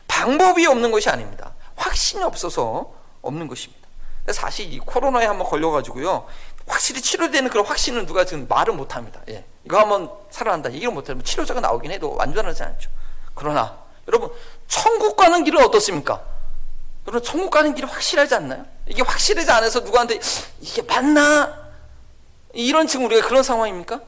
방법이 0.08 0.66
없는 0.66 0.92
것이 0.92 1.10
아닙니다. 1.10 1.54
확신이 1.76 2.24
없어서 2.24 2.94
없는 3.22 3.48
것입니다. 3.48 3.87
사실 4.32 4.72
이 4.74 4.80
코로나에 4.80 5.26
한번 5.26 5.48
걸려가지고요. 5.48 6.26
확실히 6.68 7.02
치료되는 7.02 7.50
그런 7.50 7.66
확신은 7.66 8.06
누가 8.06 8.26
지금 8.26 8.46
말을 8.48 8.74
못합니다. 8.74 9.22
예. 9.30 9.46
이거 9.64 9.80
한번 9.80 10.10
살아난다 10.30 10.72
얘기를 10.74 10.92
못하면 10.92 11.24
치료자가 11.24 11.62
나오긴 11.62 11.92
해도 11.92 12.14
완전하지 12.16 12.64
않죠. 12.64 12.90
그러나 13.34 13.78
여러분, 14.08 14.30
천국 14.68 15.16
가는 15.16 15.44
길은 15.44 15.64
어떻습니까? 15.64 16.22
여러분, 17.08 17.24
천국 17.24 17.50
가는 17.50 17.74
길이 17.74 17.88
확실하지 17.88 18.36
않나요? 18.36 18.66
이게 18.86 19.02
확실하지 19.02 19.50
않아서 19.50 19.80
누구한테 19.82 20.20
이게 20.60 20.82
맞나? 20.82 21.68
이런 22.54 22.88
지금 22.88 23.06
우리가 23.06 23.28
그런 23.28 23.44
상황입니까? 23.44 24.02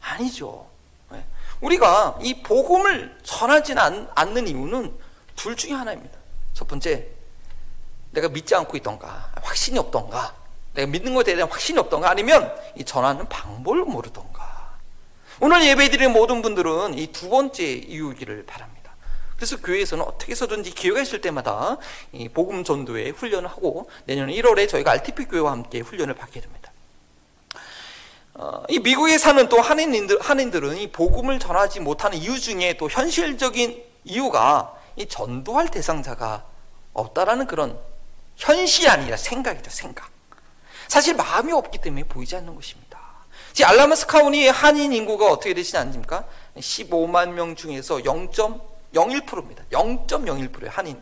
아니죠. 0.00 0.66
네. 1.10 1.24
우리가 1.60 2.18
이 2.20 2.42
복음을 2.42 3.16
전하지는 3.22 4.08
않는 4.14 4.48
이유는 4.48 4.94
둘 5.36 5.56
중에 5.56 5.72
하나입니다. 5.72 6.18
첫 6.52 6.68
번째, 6.68 7.08
내가 8.14 8.28
믿지 8.28 8.54
않고 8.54 8.76
있던가, 8.76 9.30
확신이 9.42 9.78
없던가, 9.78 10.34
내가 10.72 10.86
믿는 10.90 11.14
것에 11.14 11.34
대한 11.34 11.50
확신이 11.50 11.78
없던가, 11.78 12.10
아니면 12.10 12.54
이 12.76 12.84
전하는 12.84 13.28
방법을 13.28 13.84
모르던가. 13.84 14.78
오늘 15.40 15.66
예배드리는 15.66 16.12
모든 16.12 16.40
분들은 16.40 16.96
이 16.96 17.08
두 17.08 17.28
번째 17.28 17.64
이유기를 17.64 18.46
바랍니다. 18.46 18.92
그래서 19.36 19.56
교회에서는 19.56 20.04
어떻게 20.04 20.30
해서든지 20.30 20.70
기회가 20.70 21.00
있을 21.02 21.20
때마다 21.20 21.76
이 22.12 22.28
복음 22.28 22.62
전도에 22.62 23.10
훈련을 23.10 23.50
하고 23.50 23.90
내년 24.04 24.28
1월에 24.28 24.68
저희가 24.68 24.92
RTP 24.92 25.24
교회와 25.24 25.50
함께 25.50 25.80
훈련을 25.80 26.14
받게 26.14 26.40
됩니다. 26.40 26.70
어, 28.34 28.62
이 28.68 28.78
미국에 28.78 29.18
사는 29.18 29.48
또 29.48 29.60
한인들, 29.60 30.20
한인들은 30.20 30.76
이 30.76 30.90
복음을 30.92 31.38
전하지 31.40 31.80
못하는 31.80 32.16
이유 32.16 32.38
중에 32.40 32.76
또 32.76 32.88
현실적인 32.88 33.82
이유가 34.04 34.74
이 34.96 35.06
전도할 35.06 35.68
대상자가 35.68 36.44
없다라는 36.92 37.46
그런 37.46 37.76
현실이 38.36 38.88
아니라 38.88 39.16
생각이죠, 39.16 39.70
생각. 39.70 40.10
사실 40.88 41.14
마음이 41.14 41.52
없기 41.52 41.78
때문에 41.78 42.04
보이지 42.04 42.36
않는 42.36 42.54
것입니다. 42.54 42.98
지금 43.52 43.70
알라마스 43.70 44.06
카운티의 44.06 44.50
한인 44.50 44.92
인구가 44.92 45.30
어떻게 45.30 45.54
되시지 45.54 45.76
않습니까? 45.76 46.24
15만 46.56 47.30
명 47.30 47.54
중에서 47.54 47.98
0.01%입니다. 47.98 49.62
0.01%의 49.70 50.68
한인. 50.68 51.00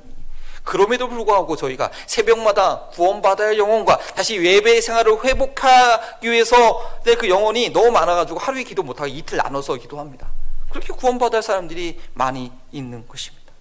그럼에도 0.63 1.09
불구하고 1.09 1.57
저희가 1.57 1.91
새벽마다 2.07 2.87
구원받아야 2.93 3.49
할 3.49 3.59
영혼과 3.59 3.99
다시 4.15 4.37
예배 4.37 4.81
생활을 4.81 5.25
회복하기 5.25 6.31
위해서 6.31 7.01
그 7.19 7.29
영혼이 7.29 7.71
너무 7.71 7.91
많아가지고 7.91 8.39
하루에 8.39 8.63
기도 8.63 8.83
못하고 8.83 9.09
이틀 9.09 9.39
나눠서 9.39 9.75
기도합니다. 9.77 10.29
그렇게 10.71 10.93
구원받아야 10.93 11.39
할 11.39 11.43
사람들이 11.43 12.01
많이 12.15 12.53
있는 12.71 13.07
것입니다. 13.09 13.53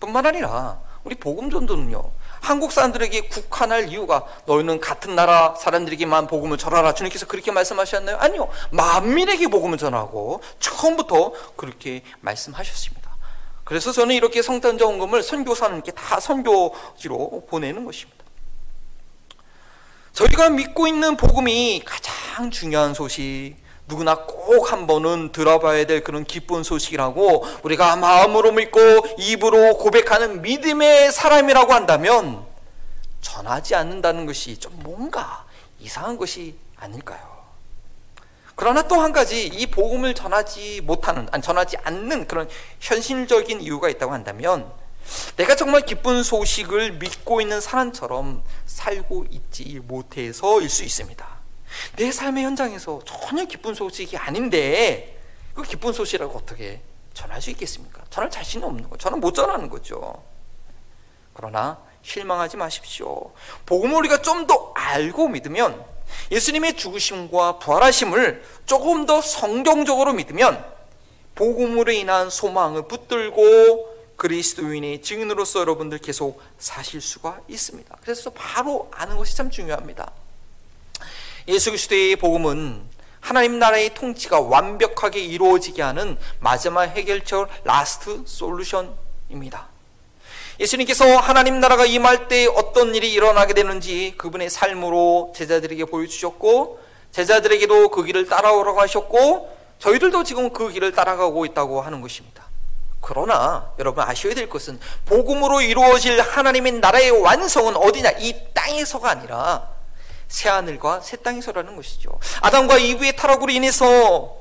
뿐만 0.00 0.24
아니라 0.24 0.80
우리 1.04 1.14
복음 1.14 1.50
전도는요. 1.50 2.10
한국 2.42 2.72
사람들에게 2.72 3.28
국한할 3.28 3.88
이유가 3.88 4.26
너희는 4.46 4.80
같은 4.80 5.14
나라 5.14 5.54
사람들에게만 5.54 6.26
복음을 6.26 6.58
전하라. 6.58 6.92
주님께서 6.92 7.26
그렇게 7.26 7.52
말씀하셨나요? 7.52 8.16
아니요. 8.18 8.48
만민에게 8.72 9.46
복음을 9.46 9.78
전하고 9.78 10.42
처음부터 10.58 11.32
그렇게 11.56 12.02
말씀하셨습니다. 12.20 13.12
그래서 13.62 13.92
저는 13.92 14.16
이렇게 14.16 14.42
성탄 14.42 14.76
정금을 14.76 15.22
선교사님께 15.22 15.92
다 15.92 16.18
선교지로 16.18 17.46
보내는 17.48 17.84
것입니다. 17.84 18.22
저희가 20.12 20.50
믿고 20.50 20.88
있는 20.88 21.16
복음이 21.16 21.82
가장 21.84 22.50
중요한 22.50 22.92
소식, 22.92 23.54
누구나 23.92 24.16
꼭 24.26 24.72
한 24.72 24.86
번은 24.86 25.32
들어봐야 25.32 25.84
될 25.86 26.02
그런 26.02 26.24
기쁜 26.24 26.62
소식이라고 26.62 27.44
우리가 27.62 27.96
마음으로 27.96 28.52
믿고 28.52 28.80
입으로 29.18 29.76
고백하는 29.76 30.40
믿음의 30.40 31.12
사람이라고 31.12 31.72
한다면 31.72 32.44
전하지 33.20 33.74
않는다는 33.74 34.24
것이 34.24 34.58
좀 34.58 34.72
뭔가 34.82 35.44
이상한 35.78 36.16
것이 36.16 36.56
아닐까요? 36.76 37.20
그러나 38.54 38.86
또 38.86 38.96
한 38.96 39.12
가지 39.12 39.46
이 39.46 39.66
복음을 39.66 40.14
전하지 40.14 40.82
못하는 40.82 41.28
아니 41.32 41.42
전하지 41.42 41.76
않는 41.78 42.26
그런 42.28 42.48
현실적인 42.80 43.60
이유가 43.60 43.88
있다고 43.88 44.12
한다면 44.12 44.70
내가 45.36 45.56
정말 45.56 45.82
기쁜 45.82 46.22
소식을 46.22 46.92
믿고 46.92 47.40
있는 47.40 47.60
사람처럼 47.60 48.42
살고 48.66 49.26
있지 49.30 49.80
못해서일 49.84 50.68
수 50.70 50.84
있습니다. 50.84 51.41
내 51.96 52.10
삶의 52.12 52.44
현장에서 52.44 53.00
전혀 53.04 53.44
기쁜 53.44 53.74
소식이 53.74 54.16
아닌데 54.16 55.18
그 55.54 55.62
기쁜 55.62 55.92
소식이라고 55.92 56.38
어떻게 56.38 56.80
전할 57.14 57.42
수 57.42 57.50
있겠습니까? 57.50 58.02
전할 58.10 58.30
자신이 58.30 58.64
없는 58.64 58.88
거. 58.88 58.96
저는 58.96 59.20
못 59.20 59.34
전하는 59.34 59.68
거죠. 59.68 60.22
그러나 61.34 61.78
실망하지 62.02 62.56
마십시오. 62.56 63.32
복음을 63.66 63.96
우리가 63.98 64.22
좀 64.22 64.46
더 64.46 64.72
알고 64.74 65.28
믿으면 65.28 65.84
예수님의 66.30 66.76
죽으심과 66.76 67.58
부활하심을 67.58 68.44
조금 68.66 69.06
더 69.06 69.20
성경적으로 69.22 70.12
믿으면 70.12 70.64
복음으로 71.34 71.92
인한 71.92 72.28
소망을 72.28 72.88
붙들고 72.88 73.92
그리스도인의 74.16 75.02
증인으로서 75.02 75.60
여러분들 75.60 75.98
계속 75.98 76.42
사실 76.58 77.00
수가 77.00 77.40
있습니다. 77.48 77.96
그래서 78.02 78.30
바로 78.30 78.88
아는 78.92 79.16
것이 79.16 79.36
참 79.36 79.50
중요합니다. 79.50 80.10
예수 81.48 81.70
그리스도의 81.70 82.16
복음은 82.16 82.82
하나님 83.20 83.58
나라의 83.58 83.94
통치가 83.94 84.40
완벽하게 84.40 85.20
이루어지게 85.20 85.82
하는 85.82 86.16
마지막 86.40 86.84
해결책 86.84 87.48
last 87.64 88.22
solution입니다. 88.26 89.68
예수님께서 90.60 91.16
하나님 91.16 91.58
나라가 91.60 91.84
임할 91.84 92.28
때 92.28 92.46
어떤 92.46 92.94
일이 92.94 93.12
일어나게 93.12 93.54
되는지 93.54 94.14
그분의 94.18 94.50
삶으로 94.50 95.32
제자들에게 95.34 95.86
보여주셨고 95.86 96.80
제자들에게도 97.10 97.88
그 97.88 98.04
길을 98.04 98.26
따라오라고 98.26 98.80
하셨고 98.80 99.56
저희들도 99.80 100.22
지금 100.24 100.50
그 100.52 100.70
길을 100.70 100.92
따라가고 100.92 101.44
있다고 101.46 101.80
하는 101.80 102.00
것입니다. 102.00 102.44
그러나 103.00 103.72
여러분 103.80 104.04
아셔야 104.04 104.34
될 104.34 104.48
것은 104.48 104.78
복음으로 105.06 105.60
이루어질 105.60 106.20
하나님의 106.20 106.72
나라의 106.74 107.10
완성은 107.10 107.74
어디냐? 107.76 108.12
이 108.20 108.34
땅에서가 108.54 109.10
아니라 109.10 109.71
새 110.32 110.48
하늘과 110.48 111.00
새 111.02 111.18
땅에서라는 111.18 111.76
것이죠. 111.76 112.18
아담과 112.40 112.78
이브의 112.78 113.16
타락으로 113.16 113.52
인해서 113.52 114.34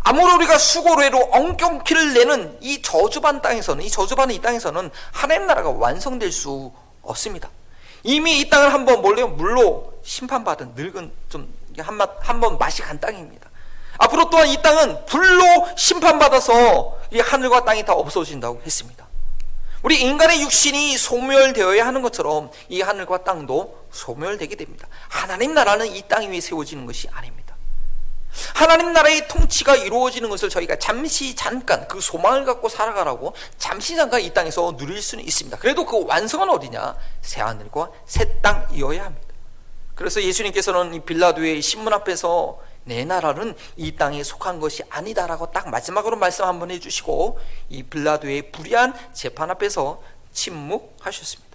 아무리 0.00 0.32
우리가 0.34 0.58
수고로 0.58 1.02
해도 1.02 1.18
엉경키를 1.32 2.12
내는 2.12 2.58
이 2.60 2.82
저주반 2.82 3.40
땅에서는 3.40 3.82
이 3.82 3.90
저주반의 3.90 4.36
이 4.36 4.40
땅에서는 4.40 4.90
하나님 5.12 5.46
나라가 5.46 5.70
완성될 5.70 6.30
수 6.30 6.70
없습니다. 7.02 7.48
이미 8.02 8.40
이 8.40 8.50
땅을 8.50 8.72
한번 8.72 9.00
몰래 9.00 9.24
물로 9.24 9.94
심판받은 10.04 10.74
늙은 10.74 11.10
좀한번 11.30 12.58
맛이 12.58 12.82
간 12.82 13.00
땅입니다. 13.00 13.48
앞으로 13.96 14.28
또한 14.28 14.46
이 14.48 14.60
땅은 14.60 15.06
불로 15.06 15.44
심판받아서 15.76 16.98
이 17.12 17.18
하늘과 17.18 17.64
땅이 17.64 17.84
다 17.86 17.94
없어진다고 17.94 18.60
했습니다. 18.64 19.09
우리 19.82 20.00
인간의 20.00 20.42
육신이 20.42 20.98
소멸되어야 20.98 21.86
하는 21.86 22.02
것처럼 22.02 22.50
이 22.68 22.82
하늘과 22.82 23.24
땅도 23.24 23.86
소멸되게 23.92 24.56
됩니다. 24.56 24.86
하나님 25.08 25.54
나라는 25.54 25.86
이 25.86 26.02
땅 26.02 26.30
위에 26.30 26.40
세워지는 26.40 26.86
것이 26.86 27.08
아닙니다. 27.12 27.56
하나님 28.54 28.92
나라의 28.92 29.26
통치가 29.26 29.74
이루어지는 29.74 30.28
것을 30.28 30.48
저희가 30.50 30.76
잠시 30.76 31.34
잠깐 31.34 31.88
그 31.88 32.00
소망을 32.00 32.44
갖고 32.44 32.68
살아가라고 32.68 33.34
잠시 33.58 33.96
잠깐 33.96 34.20
이 34.20 34.32
땅에서 34.32 34.76
누릴 34.76 35.02
수는 35.02 35.24
있습니다. 35.24 35.56
그래도 35.58 35.84
그 35.86 36.04
완성은 36.06 36.48
어디냐? 36.50 36.96
새 37.22 37.40
하늘과 37.40 37.90
새 38.06 38.40
땅이어야 38.40 39.04
합니다. 39.04 39.26
그래서 39.94 40.22
예수님께서는 40.22 40.94
이 40.94 41.00
빌라도의 41.00 41.60
신문 41.62 41.92
앞에서 41.92 42.58
내 42.84 43.04
나라는 43.04 43.54
이 43.76 43.94
땅에 43.96 44.22
속한 44.22 44.60
것이 44.60 44.82
아니다라고 44.88 45.50
딱 45.52 45.68
마지막으로 45.68 46.16
말씀 46.16 46.44
한번 46.44 46.70
해주시고 46.70 47.38
이 47.68 47.82
빌라도의 47.82 48.52
불의한 48.52 48.94
재판 49.12 49.50
앞에서 49.50 50.02
침묵하셨습니다. 50.32 51.50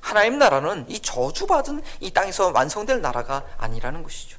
하나님 0.00 0.38
나라는 0.38 0.84
이 0.88 1.00
저주받은 1.00 1.82
이 2.00 2.10
땅에서 2.10 2.50
완성될 2.50 3.00
나라가 3.00 3.44
아니라는 3.56 4.02
것이죠. 4.02 4.36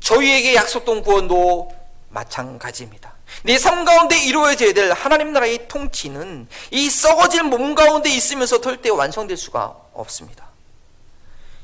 저희에게 0.00 0.54
약속된 0.54 1.02
구원도 1.02 1.74
마찬가지입니다. 2.10 3.14
내 3.42 3.58
삶 3.58 3.84
가운데 3.84 4.16
이루어져야 4.18 4.72
될 4.72 4.92
하나님 4.92 5.32
나라의 5.32 5.66
통치는 5.66 6.48
이 6.70 6.88
썩어질 6.88 7.42
몸 7.42 7.74
가운데 7.74 8.08
있으면서 8.10 8.60
절대 8.60 8.88
완성될 8.88 9.36
수가 9.36 9.76
없습니다. 9.92 10.46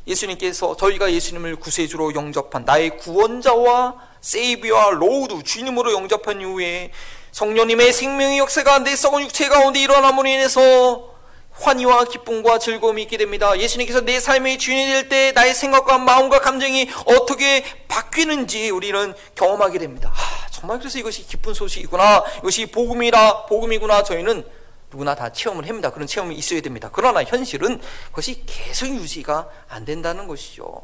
예수님께서 0.06 0.76
저희가 0.76 1.12
예수님을 1.12 1.56
구세주로 1.56 2.14
영접한 2.14 2.64
나의 2.64 2.96
구원자와 2.98 3.94
Savior와 4.20 4.90
Lord 4.90 5.42
주님으로 5.42 5.92
영접한 5.92 6.40
이후에 6.40 6.90
성령님의 7.32 7.92
생명의 7.92 8.38
역사가 8.38 8.80
내 8.80 8.94
썩은 8.94 9.22
육체 9.22 9.48
가운데 9.48 9.80
일어남으로 9.80 10.28
인해서 10.28 11.10
환희와 11.52 12.04
기쁨과 12.04 12.58
즐거움이 12.58 13.02
있게 13.02 13.16
됩니다. 13.16 13.58
예수님께서 13.58 14.00
내 14.00 14.18
삶의 14.20 14.58
주인이 14.58 14.86
될 14.90 15.08
때 15.08 15.32
나의 15.32 15.54
생각과 15.54 15.98
마음과 15.98 16.40
감정이 16.40 16.88
어떻게 17.06 17.64
바뀌는지 17.88 18.70
우리는 18.70 19.14
경험하게 19.34 19.78
됩니다. 19.78 20.12
아, 20.14 20.46
정말 20.50 20.78
그래서 20.78 20.98
이것이 20.98 21.26
기쁜 21.26 21.52
소식이구나. 21.54 22.24
이것이 22.38 22.66
복음이라 22.66 23.46
복음이구나. 23.46 24.02
저희는 24.02 24.44
누구나 24.92 25.14
다 25.14 25.32
체험을 25.32 25.66
합니다. 25.68 25.90
그런 25.90 26.06
체험이 26.06 26.36
있어야 26.36 26.60
됩니다. 26.60 26.90
그러나 26.92 27.24
현실은 27.24 27.80
그것이 28.10 28.44
계속 28.46 28.86
유지가 28.86 29.48
안 29.68 29.84
된다는 29.84 30.28
것이죠. 30.28 30.82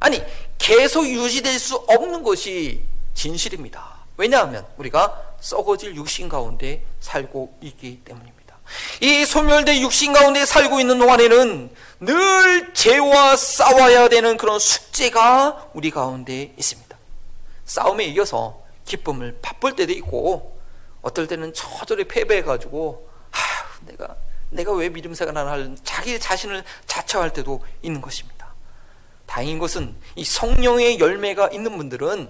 아니, 0.00 0.22
계속 0.58 1.06
유지될 1.06 1.58
수 1.58 1.76
없는 1.76 2.22
것이 2.22 2.82
진실입니다. 3.14 3.98
왜냐하면 4.16 4.66
우리가 4.78 5.34
썩어질 5.40 5.94
육신 5.94 6.28
가운데 6.28 6.82
살고 7.00 7.58
있기 7.60 8.00
때문입니다. 8.04 8.56
이 9.00 9.24
소멸된 9.26 9.82
육신 9.82 10.12
가운데 10.12 10.46
살고 10.46 10.80
있는 10.80 10.98
동안에는 10.98 11.70
늘 12.00 12.74
죄와 12.74 13.36
싸워야 13.36 14.08
되는 14.08 14.36
그런 14.36 14.58
숙제가 14.58 15.68
우리 15.74 15.90
가운데 15.90 16.54
있습니다. 16.56 16.96
싸움에 17.66 18.04
이겨서 18.04 18.60
기쁨을 18.86 19.38
바쁠 19.42 19.76
때도 19.76 19.92
있고 19.92 20.58
어떨 21.02 21.26
때는 21.26 21.52
저절에 21.52 22.04
패배해가지고 22.04 23.08
아, 23.08 23.11
내가 23.92 24.16
내가 24.50 24.72
왜 24.72 24.88
믿음새가 24.88 25.32
나나 25.32 25.74
자기 25.82 26.18
자신을 26.18 26.62
자처할 26.86 27.32
때도 27.32 27.64
있는 27.82 28.00
것입니다. 28.00 28.52
다행인 29.26 29.58
것은 29.58 29.94
이 30.14 30.24
성령의 30.24 30.98
열매가 30.98 31.50
있는 31.52 31.76
분들은 31.76 32.28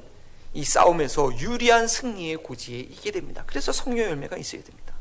이 0.54 0.64
싸움에서 0.64 1.36
유리한 1.38 1.88
승리의 1.88 2.36
고지에 2.36 2.78
있게 2.78 3.10
됩니다. 3.10 3.42
그래서 3.46 3.72
성령 3.72 4.06
열매가 4.10 4.36
있어야 4.36 4.62
됩니다. 4.62 4.92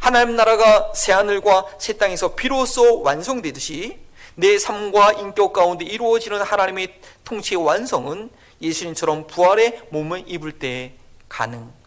하나님 0.00 0.36
나라가 0.36 0.92
새 0.94 1.12
하늘과 1.12 1.66
새 1.78 1.94
땅에서 1.94 2.34
비로소 2.34 3.00
완성되듯이 3.02 3.98
내 4.34 4.58
삶과 4.58 5.14
인격 5.14 5.52
가운데 5.52 5.84
이루어지는 5.84 6.42
하나님의 6.42 7.00
통치의 7.24 7.62
완성은 7.64 8.30
예수님처럼 8.60 9.26
부활의 9.26 9.82
몸을 9.90 10.24
입을 10.26 10.58
때 10.58 10.94
가능합니다. 11.28 11.77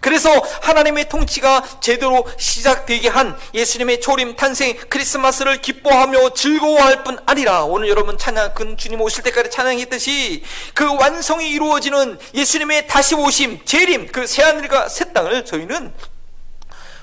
그래서 0.00 0.30
하나님의 0.62 1.08
통치가 1.08 1.62
제대로 1.80 2.26
시작되게 2.38 3.08
한 3.08 3.36
예수님의 3.54 4.00
초림 4.00 4.36
탄생 4.36 4.76
크리스마스를 4.88 5.60
기뻐하며 5.60 6.30
즐거워할 6.34 7.04
뿐 7.04 7.18
아니라 7.26 7.64
오늘 7.64 7.88
여러분 7.88 8.18
찬양 8.18 8.54
그 8.54 8.76
주님 8.76 9.00
오실 9.00 9.22
때까지 9.24 9.50
찬양했듯이 9.50 10.42
그 10.74 10.94
완성이 10.94 11.50
이루어지는 11.50 12.18
예수님의 12.34 12.86
다시 12.88 13.14
오심 13.14 13.64
재림 13.64 14.08
그 14.12 14.26
새하늘과 14.26 14.88
새 14.88 15.12
땅을 15.12 15.44
저희는 15.44 15.92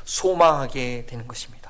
소망하게 0.06 1.06
되는 1.08 1.28
것입니다. 1.28 1.63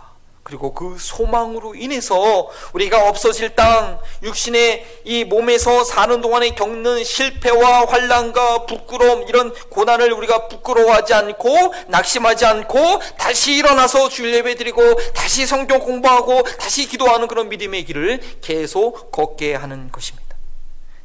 그리고 0.44 0.74
그 0.74 0.98
소망으로 1.00 1.74
인해서 1.74 2.50
우리가 2.74 3.08
없어질 3.08 3.56
땅, 3.56 4.00
육신의 4.24 5.02
이 5.06 5.24
몸에서 5.24 5.86
사는 5.86 6.20
동안에 6.20 6.50
겪는 6.50 7.04
실패와 7.04 7.86
환란과 7.86 8.66
부끄러움 8.66 9.28
이런 9.30 9.54
고난을 9.70 10.12
우리가 10.12 10.50
부끄러워하지 10.50 11.14
않고 11.14 11.74
낙심하지 11.88 12.46
않고 12.46 13.02
다시 13.18 13.56
일어나서 13.56 14.10
주일 14.10 14.36
예배 14.36 14.56
드리고 14.56 14.82
다시 15.14 15.46
성경 15.46 15.80
공부하고 15.80 16.44
다시 16.44 16.88
기도하는 16.88 17.28
그런 17.28 17.48
믿음의 17.48 17.86
길을 17.86 18.20
계속 18.42 19.12
걷게 19.12 19.56
하는 19.56 19.92
것입니다. 19.92 20.36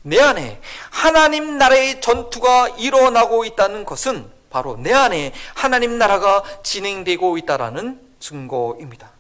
내 0.03 0.19
안에 0.21 0.61
하나님 0.91 1.59
나라의 1.59 2.01
전투가 2.01 2.69
일어나고 2.79 3.45
있다는 3.45 3.85
것은 3.85 4.29
바로 4.51 4.77
내 4.77 4.93
안에 4.93 5.33
하나님 5.55 5.99
나라가 5.99 6.43
진행되고 6.63 7.39
있다라는 7.39 8.01
증거입니다. 8.19 9.18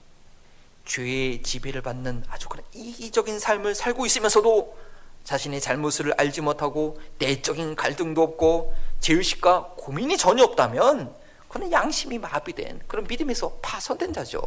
죄의 0.88 1.42
지배를 1.42 1.82
받는 1.82 2.24
아주 2.28 2.48
그런 2.48 2.64
이기적인 2.74 3.38
삶을 3.38 3.76
살고 3.76 4.06
있으면서도 4.06 4.76
자신의 5.22 5.60
잘못을 5.60 6.14
알지 6.16 6.40
못하고 6.40 6.98
내적인 7.18 7.76
갈등도 7.76 8.22
없고 8.22 8.74
죄의식과 9.00 9.74
고민이 9.76 10.16
전혀 10.16 10.42
없다면 10.42 11.14
그는 11.48 11.70
양심이 11.70 12.18
마비된 12.18 12.80
그런 12.88 13.06
믿음에서 13.06 13.58
파손된 13.62 14.12
자죠. 14.14 14.40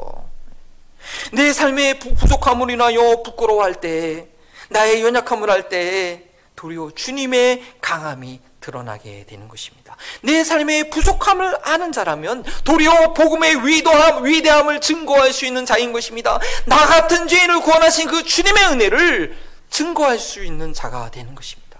내 1.31 1.53
삶의 1.53 1.99
부족함을 1.99 2.69
인하여 2.71 3.23
부끄러워할 3.23 3.79
때, 3.81 4.27
나의 4.69 5.01
연약함을 5.01 5.49
할 5.49 5.69
때, 5.69 6.25
도리어 6.55 6.91
주님의 6.95 7.63
강함이 7.81 8.39
드러나게 8.61 9.25
되는 9.27 9.47
것입니다. 9.49 9.97
내 10.21 10.43
삶의 10.43 10.89
부족함을 10.91 11.57
아는 11.63 11.91
자라면 11.91 12.45
도리어 12.63 13.13
복음의 13.13 13.67
위도함, 13.67 14.23
위대함을 14.23 14.79
증거할 14.79 15.33
수 15.33 15.45
있는 15.45 15.65
자인 15.65 15.91
것입니다. 15.91 16.39
나 16.65 16.77
같은 16.85 17.27
죄인을 17.27 17.61
구원하신 17.61 18.07
그 18.07 18.23
주님의 18.23 18.63
은혜를 18.67 19.37
증거할 19.69 20.19
수 20.19 20.43
있는 20.43 20.73
자가 20.73 21.11
되는 21.11 21.35
것입니다. 21.35 21.79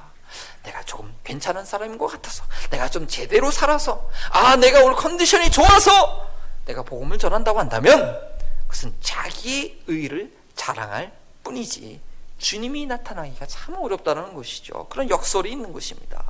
내가 0.63 0.83
조금 0.83 1.13
괜찮은 1.23 1.65
사람인 1.65 1.97
것 1.97 2.07
같아서, 2.07 2.43
내가 2.69 2.89
좀 2.89 3.07
제대로 3.07 3.49
살아서, 3.49 4.09
아, 4.29 4.55
내가 4.55 4.81
오늘 4.81 4.95
컨디션이 4.95 5.49
좋아서 5.49 6.29
내가 6.65 6.83
복음을 6.83 7.17
전한다고 7.17 7.59
한다면 7.59 8.19
그것은 8.67 8.93
자기의 9.01 9.81
의를 9.87 10.31
자랑할 10.55 11.11
뿐이지 11.43 11.99
주님이 12.41 12.87
나타나기가 12.87 13.45
참 13.45 13.75
어렵다는 13.79 14.33
것이죠. 14.33 14.87
그런 14.89 15.09
역설이 15.09 15.51
있는 15.51 15.71
것입니다. 15.71 16.23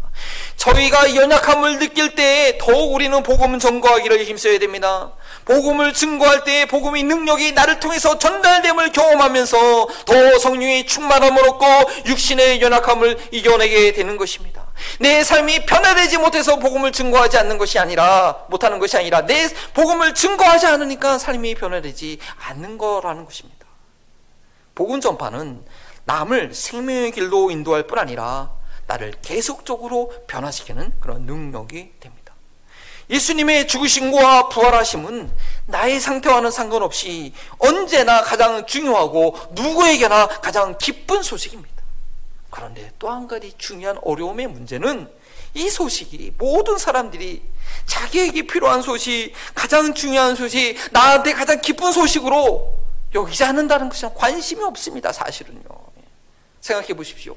저희가 0.58 1.16
연약함을 1.16 1.80
느낄 1.80 2.16
때 2.16 2.58
더욱 2.60 2.94
우리는 2.94 3.24
복음을 3.24 3.60
증거하기를 3.60 4.26
힘써야 4.26 4.60
됩니다. 4.60 5.14
복음을 5.46 5.94
증거할 5.94 6.44
때 6.44 6.66
복음의 6.66 7.04
능력이 7.04 7.54
나를 7.54 7.80
통해서 7.80 8.20
전달됨을 8.20 8.92
경험하면서 8.92 9.88
더 10.06 10.40
성령의 10.40 10.86
충만함을 10.86 11.48
얻고 11.48 11.66
육신의 12.08 12.62
연약함을 12.62 13.30
이겨내게 13.32 13.94
되는 13.94 14.18
것입니다. 14.18 14.66
내 15.00 15.24
삶이 15.24 15.66
변화되지 15.66 16.18
못해서 16.18 16.58
복음을 16.58 16.92
증거하지 16.92 17.38
않는 17.38 17.58
것이 17.58 17.80
아니라 17.80 18.46
못하는 18.50 18.80
것이 18.80 18.98
아니라 18.98 19.26
내 19.26 19.48
복음을 19.74 20.14
증거하지 20.14 20.66
않으니까 20.66 21.18
삶이 21.18 21.56
변화되지 21.56 22.20
않는 22.48 22.78
거라는 22.78 23.26
것입니다. 23.26 23.62
복음 24.76 25.00
전파는 25.00 25.64
남을 26.06 26.54
생명의 26.54 27.12
길로 27.12 27.52
인도할 27.52 27.88
뿐 27.88 28.00
아니라 28.00 28.52
나를 28.88 29.14
계속적으로 29.22 30.14
변화시키는 30.28 30.94
그런 31.00 31.24
능력이 31.24 31.94
됩니다. 32.00 32.34
예수님의 33.10 33.68
죽으심과 33.68 34.50
부활하심은 34.50 35.32
나의 35.68 36.00
상태와는 36.00 36.50
상관없이 36.50 37.34
언제나 37.58 38.22
가장 38.22 38.66
중요하고 38.66 39.38
누구에게나 39.52 40.28
가장 40.28 40.78
기쁜 40.78 41.22
소식입니다. 41.22 41.70
그런데 42.50 42.92
또 43.00 43.10
한 43.10 43.28
가지 43.28 43.54
중요한 43.58 43.98
어려움의 44.04 44.48
문제는 44.48 45.10
이 45.54 45.70
소식이 45.70 46.34
모든 46.38 46.78
사람들이 46.78 47.42
자기에게 47.86 48.44
필요한 48.44 48.82
소식, 48.82 49.34
가장 49.54 49.94
중요한 49.94 50.36
소식, 50.36 50.78
나한테 50.92 51.34
가장 51.34 51.60
기쁜 51.60 51.92
소식으로 51.92 52.78
여기지 53.14 53.44
않는다는 53.44 53.90
것은 53.90 54.14
관심이 54.14 54.64
없습니다, 54.64 55.12
사실은요. 55.12 55.62
생각해 56.62 56.94
보십시오. 56.94 57.36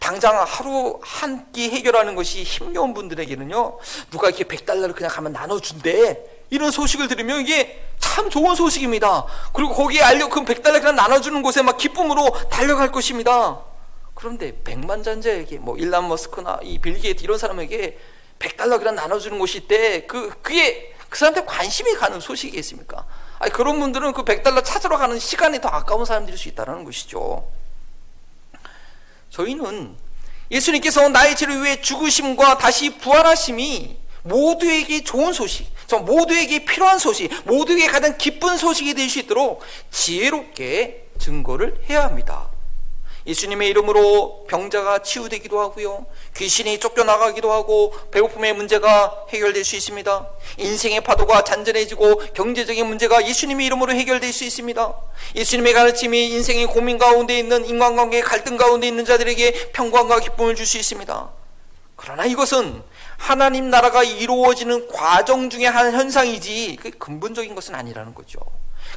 당장 0.00 0.42
하루 0.46 0.98
한 1.02 1.52
끼 1.52 1.70
해결하는 1.70 2.14
것이 2.16 2.42
힘겨운 2.42 2.94
분들에게는요, 2.94 3.78
누가 4.10 4.28
이렇게 4.28 4.44
100달러를 4.44 4.94
그냥 4.94 5.10
가면 5.12 5.32
나눠준대. 5.32 6.32
이런 6.50 6.70
소식을 6.70 7.08
들으면 7.08 7.40
이게 7.40 7.80
참 7.98 8.28
좋은 8.28 8.54
소식입니다. 8.54 9.24
그리고 9.52 9.72
거기에 9.72 10.02
알려, 10.02 10.28
그 10.28 10.44
100달러 10.44 10.80
그냥 10.80 10.96
나눠주는 10.96 11.40
곳에 11.42 11.62
막 11.62 11.76
기쁨으로 11.78 12.30
달려갈 12.50 12.90
것입니다. 12.90 13.60
그런데 14.14 14.56
백만장자에게, 14.64 15.58
뭐, 15.58 15.76
일론 15.76 16.08
머스크나 16.08 16.58
이 16.62 16.78
빌 16.78 17.00
게이트 17.00 17.22
이런 17.24 17.38
사람에게 17.38 17.98
100달러 18.38 18.78
그냥 18.78 18.94
나눠주는 18.96 19.38
곳이 19.38 19.58
있대. 19.58 20.06
그, 20.06 20.30
그게 20.42 20.94
그 21.08 21.18
사람한테 21.18 21.46
관심이 21.46 21.94
가는 21.94 22.18
소식이겠습니까? 22.20 23.04
아니, 23.38 23.52
그런 23.52 23.78
분들은 23.80 24.12
그 24.12 24.24
100달러 24.24 24.62
찾으러 24.64 24.96
가는 24.98 25.18
시간이 25.18 25.60
더 25.60 25.68
아까운 25.68 26.04
사람들일 26.04 26.36
수 26.38 26.48
있다는 26.48 26.84
것이죠. 26.84 27.48
저희는 29.34 29.96
예수님께서 30.50 31.08
나의 31.08 31.34
죄를 31.34 31.62
위해 31.64 31.80
죽으심과 31.80 32.58
다시 32.58 32.90
부활하심이 32.98 33.96
모두에게 34.22 35.02
좋은 35.02 35.32
소식, 35.32 35.66
모두에게 36.04 36.64
필요한 36.64 36.98
소식, 36.98 37.30
모두에게 37.44 37.88
가장 37.88 38.16
기쁜 38.16 38.56
소식이 38.56 38.94
될 38.94 39.08
수 39.08 39.18
있도록 39.18 39.62
지혜롭게 39.90 41.08
증거를 41.18 41.80
해야 41.90 42.04
합니다. 42.04 42.48
예수님의 43.26 43.68
이름으로 43.70 44.44
병자가 44.48 44.98
치유되기도 44.98 45.60
하고요. 45.60 46.04
귀신이 46.36 46.78
쫓겨나가기도 46.78 47.50
하고 47.50 47.94
배고픔의 48.10 48.52
문제가 48.52 49.24
해결될 49.30 49.64
수 49.64 49.76
있습니다. 49.76 50.28
인생의 50.58 51.02
파도가 51.02 51.44
잔잔해지고 51.44 52.16
경제적인 52.34 52.86
문제가 52.86 53.26
예수님의 53.26 53.66
이름으로 53.66 53.92
해결될 53.92 54.32
수 54.32 54.44
있습니다. 54.44 54.94
예수님의 55.36 55.72
가르침이 55.72 56.30
인생의 56.30 56.66
고민 56.66 56.98
가운데 56.98 57.38
있는 57.38 57.64
인간관계 57.64 58.20
갈등 58.20 58.56
가운데 58.56 58.86
있는 58.86 59.04
자들에게 59.04 59.70
평강과 59.72 60.20
기쁨을 60.20 60.54
줄 60.54 60.64
수 60.64 60.78
있습니다. 60.78 61.30
그러나 61.96 62.24
이것은 62.24 62.82
하나님 63.16 63.70
나라가 63.70 64.02
이루어지는 64.02 64.88
과정 64.88 65.48
중의 65.50 65.70
한 65.70 65.92
현상이지 65.92 66.78
그 66.80 66.90
근본적인 66.90 67.54
것은 67.54 67.74
아니라는 67.74 68.14
거죠. 68.14 68.40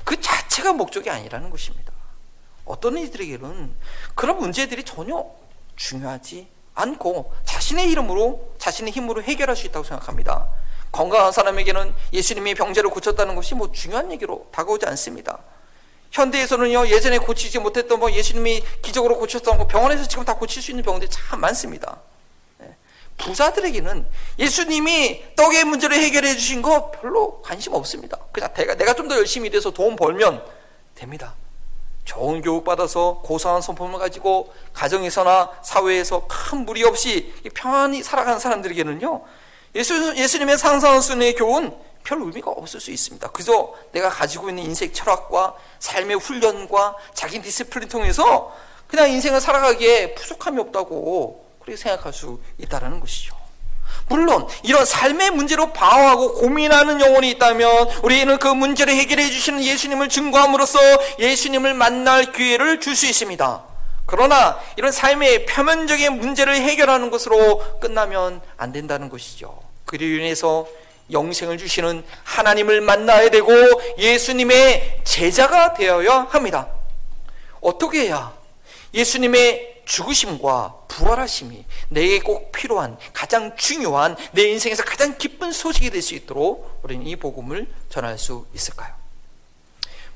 그 0.04 0.20
자체가 0.20 0.74
목적이 0.74 1.10
아니라는 1.10 1.50
것입니다. 1.50 1.92
어떤 2.68 2.98
이들에게는 2.98 3.72
그런 4.16 4.38
문제들이 4.40 4.84
전혀 4.84 5.26
중요하지 5.76 6.48
않고 6.76 7.34
자신의 7.46 7.90
이름으로 7.92 8.54
자신의 8.60 8.94
힘으로 8.94 9.24
해결할 9.24 9.56
수 9.56 9.66
있다고 9.68 9.84
생각합니다. 9.86 10.48
건강한 10.92 11.32
사람에게는 11.32 11.94
예수님이 12.14 12.56
병자를 12.56 12.90
고쳤다는 12.90 13.36
것이 13.36 13.56
뭐 13.56 13.72
중요한 13.72 14.12
얘기로 14.12 14.48
다가오지 14.52 14.86
않습니다. 14.88 15.40
현대에서는요 16.12 16.88
예전에 16.88 17.18
고치지 17.18 17.60
못했던 17.60 18.00
뭐 18.00 18.12
예수님이 18.12 18.64
기적으로 18.82 19.18
고쳤던 19.18 19.58
거 19.58 19.68
병원에서 19.68 20.08
지금 20.08 20.24
다 20.24 20.36
고칠 20.36 20.62
수 20.64 20.72
있는 20.72 20.84
병원들이 20.84 21.12
참 21.12 21.42
많습니다. 21.42 21.98
네. 22.60 22.74
부자들에게는 23.18 24.06
예수님이 24.40 25.36
떡의 25.36 25.66
문제를 25.66 25.98
해결해 25.98 26.34
주신 26.36 26.62
거 26.62 26.92
별로 26.92 27.42
관심 27.42 27.74
없습니다. 27.74 28.18
그냥 28.32 28.54
내가, 28.54 28.76
내가 28.76 28.94
좀 28.94 29.08
더 29.08 29.18
열심히 29.18 29.50
돼서 29.50 29.72
돈 29.72 29.96
벌면 29.96 30.44
됩니다. 30.96 31.36
좋은 32.08 32.41
교육 32.41 32.63
받아서 32.63 33.20
고상한 33.24 33.62
성품을 33.62 34.00
가지고 34.00 34.52
가정에서나 34.74 35.52
사회에서 35.62 36.26
큰 36.28 36.65
무리 36.65 36.84
없이 36.84 37.34
평안히 37.54 38.02
살아가는 38.02 38.39
사람들에게는요, 38.39 39.22
예수, 39.76 40.15
예수님의 40.15 40.58
산상수훈의 40.58 41.36
교훈 41.36 41.78
별 42.04 42.22
의미가 42.22 42.50
없을 42.50 42.80
수 42.80 42.91
있습니다. 42.91 43.30
그저 43.32 43.74
내가 43.91 44.10
가지고 44.10 44.48
있는 44.50 44.63
인생 44.63 44.91
철학과 44.93 45.54
삶의 45.80 46.15
훈련과 46.15 46.96
자기 47.13 47.41
discipline 47.42 47.90
통해서 47.89 48.56
그냥 48.88 49.10
인생을 49.12 49.41
살아가기에 49.41 50.15
부족함이 50.15 50.62
없다고 50.62 51.46
그렇게 51.60 51.76
생각할 51.76 52.13
수 52.13 52.39
있다는 52.58 53.02
것이죠. 53.02 53.37
물론 54.10 54.47
이런 54.63 54.86
삶의 54.86 55.32
문제로 55.32 55.73
방황하고 55.73 56.36
고민하는 56.36 57.02
영혼이 57.02 57.30
있다면 57.32 57.89
우리는 58.04 58.38
그 58.39 58.47
문제를 58.47 58.93
해결해 58.93 59.30
주시는 59.30 59.63
예수님을 59.63 60.10
증거함으로써 60.10 60.80
예수님을 61.19 61.73
만날 61.73 62.32
기회를 62.32 62.80
줄 62.80 62.95
수 62.95 63.06
있습니다. 63.06 63.63
그러나 64.08 64.60
이런 64.78 64.91
삶의 64.91 65.45
표면적인 65.45 66.13
문제를 66.13 66.56
해결하는 66.56 67.12
것으로 67.12 67.80
끝나면 67.80 68.41
안 68.56 68.71
된다는 68.71 69.10
것이죠. 69.10 69.60
그로 69.86 70.04
인해서 70.06 70.67
영생을 71.12 71.58
주시는 71.58 72.04
하나님을 72.23 72.82
만나야 72.82 73.30
되고 73.30 73.52
예수님의 73.97 75.02
제자가 75.04 75.73
되어야 75.73 76.28
합니다. 76.30 76.67
어떻게 77.62 78.08
해야 78.08 78.34
예수님의 78.93 79.77
죽으심과 79.88 80.84
부활하심이 80.89 81.65
내게 81.89 82.19
꼭 82.19 82.52
필요한 82.52 82.97
가장 83.13 83.56
중요한 83.56 84.15
내 84.34 84.43
인생에서 84.43 84.84
가장 84.84 85.17
기쁜 85.17 85.52
소식이 85.52 85.89
될 85.89 86.02
수 86.02 86.13
있도록 86.13 86.82
우리는 86.84 87.06
이 87.08 87.15
복음을 87.15 87.67
전할 87.89 88.17
수 88.19 88.45
있을까요? 88.54 88.93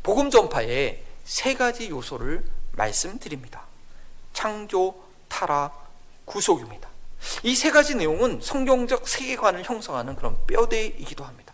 복음 0.04 0.30
전파의 0.30 1.04
세 1.26 1.54
가지 1.56 1.90
요소를 1.90 2.44
말씀드립니다. 2.74 3.64
창조, 4.34 4.96
타락, 5.30 5.90
구속입니다. 6.26 6.90
이 7.44 7.56
세 7.56 7.72
가지 7.72 7.96
내용은 7.96 8.40
성경적 8.42 9.08
세계관을 9.08 9.64
형성하는 9.64 10.16
그런 10.16 10.38
뼈대이기도 10.48 11.24
합니다. 11.24 11.54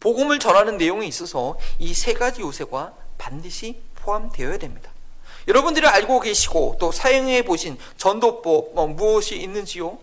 복음을 0.00 0.38
전하는 0.38 0.76
내용에 0.78 1.06
있어서 1.06 1.58
이 1.78 1.92
세 1.92 2.14
가지 2.14 2.40
요소가 2.40 2.94
반드시 3.18 3.80
포함되어야 3.96 4.58
됩니다. 4.58 4.90
여러분들이 5.48 5.86
알고 5.86 6.20
계시고 6.20 6.76
또 6.78 6.92
사용해 6.92 7.42
보신 7.42 7.78
전도법 7.96 8.74
뭐 8.74 8.86
무엇이 8.86 9.36
있는지요? 9.36 9.98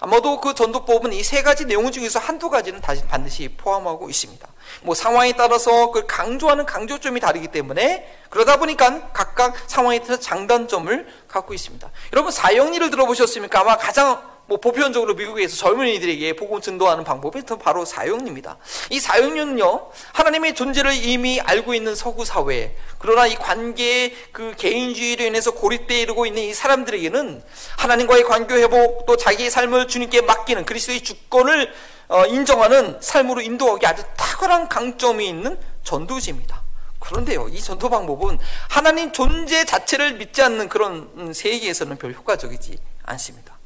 아마도 0.00 0.40
그 0.40 0.54
전도법은 0.54 1.12
이 1.12 1.22
세 1.24 1.42
가지 1.42 1.64
내용 1.64 1.90
중에서 1.90 2.18
한두 2.18 2.50
가지는 2.50 2.80
다시 2.80 3.02
반드시 3.04 3.48
포함하고 3.48 4.08
있습니다. 4.10 4.46
뭐 4.82 4.94
상황에 4.94 5.32
따라서 5.32 5.90
그 5.90 6.06
강조하는 6.06 6.66
강조점이 6.66 7.18
다르기 7.20 7.48
때문에 7.48 8.06
그러다 8.30 8.58
보니까 8.58 9.10
각각 9.12 9.54
상황에 9.66 9.98
따라서 10.00 10.20
장단점을 10.20 11.06
갖고 11.26 11.52
있습니다. 11.54 11.90
여러분 12.12 12.30
사형리를 12.30 12.90
들어보셨습니까? 12.90 13.60
아마 13.60 13.76
가장 13.76 14.22
뭐 14.52 14.60
보편적으로 14.60 15.14
미국에서 15.14 15.56
젊은이들에게 15.56 16.36
복음 16.36 16.60
전도하는 16.60 17.04
방법이 17.04 17.40
바로 17.58 17.86
사형리입니다. 17.86 18.58
이 18.90 19.00
사형리는요 19.00 19.90
하나님의 20.12 20.54
존재를 20.54 20.92
이미 20.92 21.40
알고 21.40 21.72
있는 21.72 21.94
서구 21.94 22.26
사회 22.26 22.76
그러나 22.98 23.26
이 23.26 23.34
관계의 23.34 24.14
그 24.30 24.54
개인주의로 24.58 25.24
인해서 25.24 25.52
고립되어 25.52 26.00
이르고 26.00 26.26
있는 26.26 26.42
이 26.42 26.52
사람들에게는 26.52 27.42
하나님과의 27.78 28.24
관계 28.24 28.56
회복 28.56 29.06
또 29.06 29.16
자기의 29.16 29.50
삶을 29.50 29.88
주님께 29.88 30.20
맡기는 30.20 30.66
그리스도의 30.66 31.00
주권을 31.00 31.72
어, 32.08 32.26
인정하는 32.26 32.98
삶으로 33.00 33.40
인도하기 33.40 33.86
아주 33.86 34.02
탁월한 34.18 34.68
강점이 34.68 35.26
있는 35.26 35.58
전도지입니다. 35.82 36.60
그런데요, 36.98 37.48
이 37.48 37.58
전도 37.58 37.88
방법은 37.88 38.38
하나님 38.68 39.12
존재 39.12 39.64
자체를 39.64 40.14
믿지 40.14 40.42
않는 40.42 40.68
그런 40.68 41.10
음, 41.16 41.32
세계에서는 41.32 41.96
별 41.96 42.12
효과적이지 42.12 42.76
않습니다. 43.04 43.61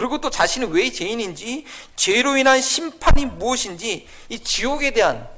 그리고 0.00 0.18
또 0.18 0.30
자신이 0.30 0.64
왜 0.70 0.90
죄인인지, 0.90 1.66
죄로 1.94 2.38
인한 2.38 2.62
심판이 2.62 3.26
무엇인지, 3.26 4.08
이 4.30 4.38
지옥에 4.38 4.92
대한 4.92 5.28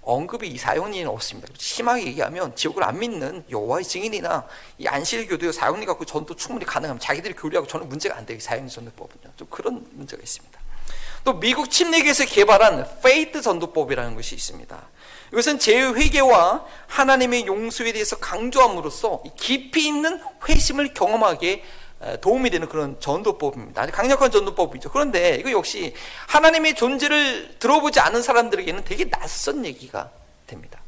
언급이 0.00 0.46
이 0.46 0.56
사영리는 0.56 1.10
없습니다. 1.10 1.48
심하게 1.58 2.06
얘기하면 2.06 2.54
지옥을 2.54 2.84
안 2.84 3.00
믿는 3.00 3.44
여호와의 3.50 3.84
증인이나 3.84 4.46
이 4.78 4.86
안식교도 4.86 5.50
사영리 5.50 5.86
갖고 5.86 6.04
전도 6.04 6.36
충분히 6.36 6.64
가능하면 6.64 7.00
자기들이 7.00 7.34
교리하고 7.34 7.66
저는 7.66 7.88
문제가 7.88 8.16
안 8.16 8.24
돼요. 8.24 8.38
사영리 8.38 8.70
전도법은요. 8.70 9.32
좀 9.36 9.48
그런 9.50 9.84
문제가 9.90 10.22
있습니다. 10.22 10.56
또 11.24 11.40
미국 11.40 11.68
침례교에서 11.68 12.24
개발한 12.24 13.00
FAITH 13.02 13.42
전도법이라는 13.42 14.14
것이 14.14 14.36
있습니다. 14.36 14.80
이것은 15.32 15.58
죄 15.58 15.87
회개와 15.87 16.64
하나님의 16.86 17.46
용서에 17.46 17.90
대해서 17.92 18.18
강조함으로써 18.18 19.24
깊이 19.36 19.88
있는 19.88 20.20
회심을 20.48 20.94
경험하게 20.94 21.64
도움이 22.20 22.50
되는 22.50 22.68
그런 22.68 22.98
전도법입니다. 23.00 23.82
아주 23.82 23.92
강력한 23.92 24.30
전도법이죠. 24.30 24.90
그런데 24.90 25.36
이거 25.36 25.50
역시 25.52 25.94
하나님의 26.26 26.74
존재를 26.74 27.56
들어보지 27.58 28.00
않은 28.00 28.22
사람들에게는 28.22 28.84
되게 28.84 29.08
낯선 29.08 29.64
얘기가 29.64 30.10
됩니다. 30.46 30.80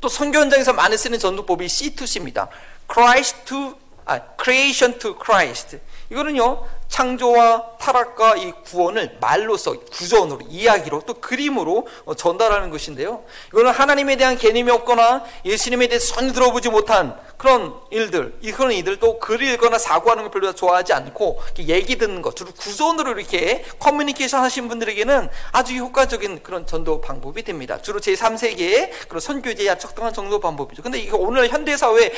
또 0.00 0.08
선교 0.08 0.38
현장에서 0.38 0.72
많이 0.72 0.96
쓰는 0.96 1.18
전도법이 1.18 1.66
C2C입니다. 1.66 2.48
Christ 2.90 3.44
to 3.44 3.74
아, 4.06 4.20
Creation 4.40 4.98
to 4.98 5.18
Christ. 5.22 5.78
이거는요 6.10 6.64
창조와 6.88 7.76
타락과 7.78 8.36
이 8.36 8.52
구원을 8.64 9.18
말로써 9.20 9.72
구전으로 9.72 10.40
이야기로 10.48 11.02
또 11.06 11.14
그림으로 11.14 11.86
어, 12.04 12.14
전달하는 12.14 12.70
것인데요. 12.70 13.24
이거는 13.48 13.72
하나님에 13.72 14.16
대한 14.16 14.36
개념이 14.36 14.70
없거나 14.70 15.24
예수님에 15.44 15.88
대해서 15.88 16.14
전혀 16.14 16.32
들어보지 16.32 16.70
못한 16.70 17.18
그런 17.36 17.74
일들, 17.90 18.38
그런 18.56 18.72
이들도 18.72 19.18
글을 19.18 19.46
읽거나 19.48 19.78
사고하는 19.78 20.24
걸 20.24 20.30
별로 20.30 20.52
좋아하지 20.54 20.94
않고 20.94 21.42
얘기 21.58 21.96
듣는 21.96 22.22
것, 22.22 22.34
주로 22.34 22.50
구전으로 22.52 23.18
이렇게 23.18 23.62
커뮤니케이션 23.78 24.42
하신 24.42 24.68
분들에게는 24.68 25.28
아주 25.52 25.74
효과적인 25.74 26.42
그런 26.42 26.66
전도 26.66 27.02
방법이 27.02 27.42
됩니다. 27.42 27.80
주로 27.82 28.00
제3세계의 28.00 28.90
그런 29.08 29.20
선교제에 29.20 29.76
적당한 29.76 30.14
전도 30.14 30.40
방법이죠. 30.40 30.82
근데 30.82 30.98
이거 30.98 31.18
오늘 31.18 31.48
현대 31.48 31.76
사회 31.76 32.06
에 32.06 32.12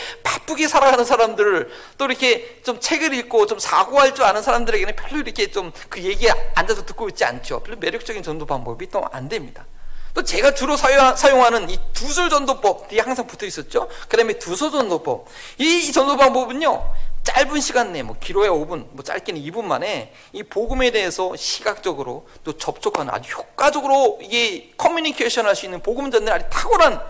바쁘게 0.48 0.66
살아가는 0.66 1.04
사람들을 1.04 1.70
또 1.98 2.06
이렇게 2.06 2.61
좀 2.64 2.80
책을 2.80 3.12
읽고 3.14 3.46
좀 3.46 3.58
사고할 3.58 4.14
줄 4.14 4.24
아는 4.24 4.42
사람들에게는 4.42 4.96
별로 4.96 5.20
이렇게 5.20 5.50
좀 5.50 5.68
그 5.90 6.02
얘기에 6.02 6.30
앉아서 6.54 6.84
듣고 6.87 7.08
있지 7.11 7.24
않죠. 7.24 7.61
별로 7.61 7.76
매력적인 7.78 8.22
전도 8.22 8.46
방법이 8.46 8.88
또 8.88 9.06
안 9.12 9.28
됩니다. 9.28 9.66
또 10.14 10.22
제가 10.22 10.54
주로 10.54 10.76
사용하는 10.76 11.68
이 11.70 11.78
두술 11.92 12.30
전도법 12.30 12.88
뒤에 12.88 13.00
항상 13.00 13.26
붙어 13.26 13.46
있었죠. 13.46 13.88
그 14.08 14.16
다음에 14.16 14.34
두소 14.34 14.70
전도법. 14.70 15.26
이 15.58 15.92
전도 15.92 16.16
방법은요, 16.16 16.90
짧은 17.22 17.61
시간 17.61 17.92
내에, 17.92 18.02
뭐, 18.02 18.16
길어야 18.18 18.48
5분, 18.50 18.87
뭐, 18.92 19.04
짧게는 19.04 19.40
2분 19.42 19.64
만에 19.64 20.12
이 20.32 20.42
복음에 20.42 20.90
대해서 20.90 21.37
시각적으로 21.37 22.26
또 22.42 22.56
접촉하는 22.56 23.12
아주 23.12 23.30
효과적으로 23.37 24.18
이게 24.22 24.72
커뮤니케이션 24.76 25.46
할 25.46 25.54
수 25.54 25.66
있는 25.66 25.80
복음 25.80 26.11
전달 26.11 26.37
아주 26.37 26.46
탁월한 26.50 27.00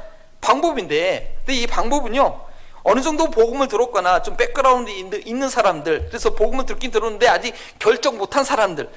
방법인데, 0.40 1.36
근데 1.46 1.60
이 1.60 1.66
방법은요, 1.66 2.47
어느 2.88 3.02
정도 3.02 3.30
복음을 3.30 3.68
들었거나 3.68 4.22
좀 4.22 4.36
백그라운드 4.36 4.90
있는 5.26 5.50
사람들, 5.50 6.06
그래서 6.08 6.34
복음을 6.34 6.64
듣긴 6.64 6.90
들었는데 6.90 7.28
아직 7.28 7.54
결정 7.78 8.16
못한 8.16 8.44
사람들, 8.44 8.88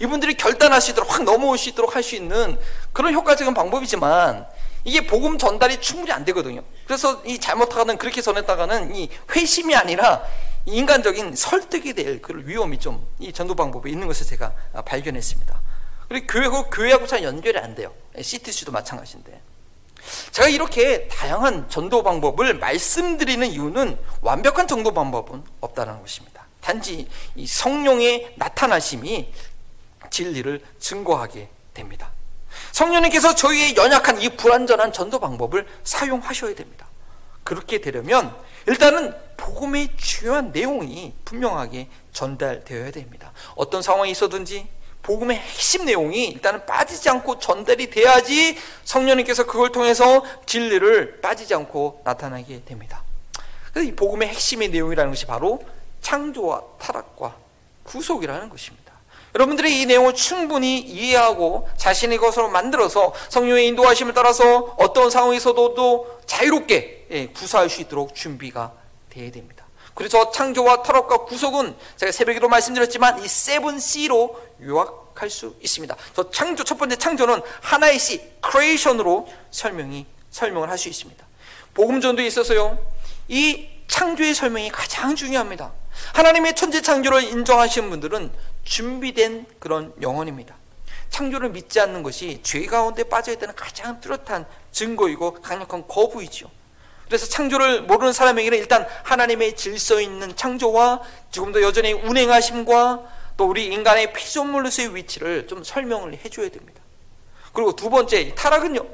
이분들이 0.00 0.34
결단하시도록 0.34 1.12
확 1.12 1.24
넘어오시도록 1.24 1.96
할 1.96 2.02
수 2.04 2.14
있는 2.14 2.56
그런 2.92 3.12
효과적인 3.12 3.52
방법이지만 3.52 4.46
이게 4.84 5.06
복음 5.06 5.36
전달이 5.36 5.80
충분히 5.80 6.12
안 6.12 6.24
되거든요. 6.26 6.62
그래서 6.86 7.20
이 7.26 7.38
잘못하는 7.38 7.98
그렇게 7.98 8.22
전했다가는 8.22 8.94
이 8.94 9.10
회심이 9.34 9.74
아니라 9.74 10.22
인간적인 10.64 11.34
설득이 11.34 11.92
될 11.94 12.22
그런 12.22 12.46
위험이 12.46 12.78
좀 12.78 13.04
이 13.18 13.32
전도 13.32 13.54
방법에 13.56 13.90
있는 13.90 14.06
것을 14.06 14.26
제가 14.26 14.52
발견했습니다. 14.86 15.60
그리고 16.08 16.26
교회하고 16.28 16.70
교회하고 16.70 17.06
잘 17.06 17.22
연결이 17.24 17.58
안 17.58 17.74
돼요. 17.74 17.92
CTC도 18.20 18.72
마찬가지인데. 18.72 19.40
제가 20.32 20.48
이렇게 20.48 21.08
다양한 21.08 21.68
전도 21.68 22.02
방법을 22.02 22.54
말씀드리는 22.54 23.46
이유는 23.46 23.98
완벽한 24.22 24.66
전도 24.66 24.92
방법은 24.92 25.42
없다는 25.60 26.00
것입니다. 26.00 26.46
단지 26.60 27.08
이 27.34 27.46
성령의 27.46 28.34
나타나심이 28.36 29.32
진리를 30.10 30.62
증거하게 30.78 31.48
됩니다. 31.74 32.10
성령님께서 32.72 33.34
저희의 33.34 33.76
연약한 33.76 34.20
이 34.20 34.28
불완전한 34.36 34.92
전도 34.92 35.20
방법을 35.20 35.66
사용하셔야 35.84 36.54
됩니다. 36.54 36.86
그렇게 37.44 37.80
되려면 37.80 38.34
일단은 38.66 39.14
복음의 39.36 39.96
중요한 39.96 40.52
내용이 40.52 41.14
분명하게 41.24 41.88
전달되어야 42.12 42.90
됩니다. 42.90 43.32
어떤 43.54 43.82
상황이 43.82 44.10
있어든지 44.10 44.68
복음의 45.02 45.36
핵심 45.36 45.84
내용이 45.84 46.26
일단은 46.28 46.66
빠지지 46.66 47.08
않고 47.08 47.38
전달이 47.38 47.90
돼야지 47.90 48.56
성령님께서 48.84 49.46
그걸 49.46 49.72
통해서 49.72 50.22
진리를 50.46 51.20
빠지지 51.20 51.54
않고 51.54 52.02
나타나게 52.04 52.62
됩니다. 52.64 53.02
이 53.76 53.92
복음의 53.92 54.28
핵심의 54.28 54.68
내용이라는 54.70 55.10
것이 55.10 55.26
바로 55.26 55.62
창조와 56.02 56.62
타락과 56.78 57.36
구속이라는 57.84 58.48
것입니다. 58.48 58.90
여러분들이 59.34 59.80
이 59.80 59.86
내용을 59.86 60.14
충분히 60.14 60.78
이해하고 60.80 61.68
자신의 61.76 62.18
것으로 62.18 62.48
만들어서 62.48 63.14
성령의 63.28 63.68
인도하심을 63.68 64.12
따라서 64.12 64.74
어떤 64.76 65.08
상황에서도 65.10 65.74
또 65.74 66.20
자유롭게 66.26 67.06
예, 67.10 67.26
구사할 67.28 67.68
수 67.68 67.80
있도록 67.80 68.14
준비가 68.14 68.72
되어야 69.10 69.30
됩니다. 69.30 69.64
그래서 69.94 70.30
창조와 70.30 70.82
타락과 70.82 71.24
구속은 71.24 71.74
제가 71.96 72.12
새벽에도 72.12 72.48
말씀드렸지만 72.48 73.22
이 73.22 73.28
seven 73.28 73.78
C로 73.78 74.40
요약할 74.62 75.28
수 75.30 75.56
있습니다. 75.60 75.94
저 76.14 76.30
창조 76.30 76.64
첫 76.64 76.78
번째 76.78 76.96
창조는 76.96 77.42
하나의 77.60 77.98
C, 77.98 78.20
creation으로 78.40 79.28
설명이 79.50 80.06
설명을 80.30 80.70
할 80.70 80.78
수 80.78 80.88
있습니다. 80.88 81.26
복음 81.74 82.00
전도에 82.00 82.26
있어서요. 82.26 82.78
이 83.28 83.68
창조의 83.88 84.34
설명이 84.34 84.70
가장 84.70 85.14
중요합니다. 85.16 85.72
하나님의 86.14 86.54
천재 86.56 86.80
창조를 86.80 87.24
인정하시는 87.24 87.90
분들은 87.90 88.32
준비된 88.64 89.46
그런 89.58 89.92
영혼입니다. 90.00 90.54
창조를 91.10 91.50
믿지 91.50 91.80
않는 91.80 92.02
것이 92.02 92.40
죄 92.42 92.64
가운데 92.66 93.02
빠져 93.04 93.32
있다는 93.32 93.54
가장 93.54 94.00
뚜렷한 94.00 94.46
증거이고 94.72 95.34
강력한 95.42 95.86
거부이죠. 95.86 96.50
그래서 97.10 97.26
창조를 97.26 97.82
모르는 97.82 98.12
사람에게는 98.12 98.56
일단 98.56 98.86
하나님의 99.02 99.56
질서 99.56 100.00
있는 100.00 100.36
창조와 100.36 101.00
지금도 101.32 101.60
여전히 101.60 101.92
운행하심과 101.92 103.00
또 103.36 103.48
우리 103.48 103.66
인간의 103.66 104.12
피조물로서의 104.12 104.94
위치를 104.94 105.48
좀 105.48 105.64
설명을 105.64 106.20
해줘야 106.24 106.48
됩니다. 106.50 106.80
그리고 107.52 107.74
두 107.74 107.90
번째 107.90 108.32
타락은요 108.36 108.86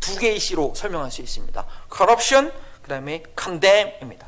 두 0.00 0.18
개의 0.18 0.40
시로 0.40 0.74
설명할 0.74 1.12
수 1.12 1.22
있습니다. 1.22 1.64
corruption 1.94 2.52
그 2.82 2.88
다음에 2.88 3.22
condemn입니다. 3.40 4.26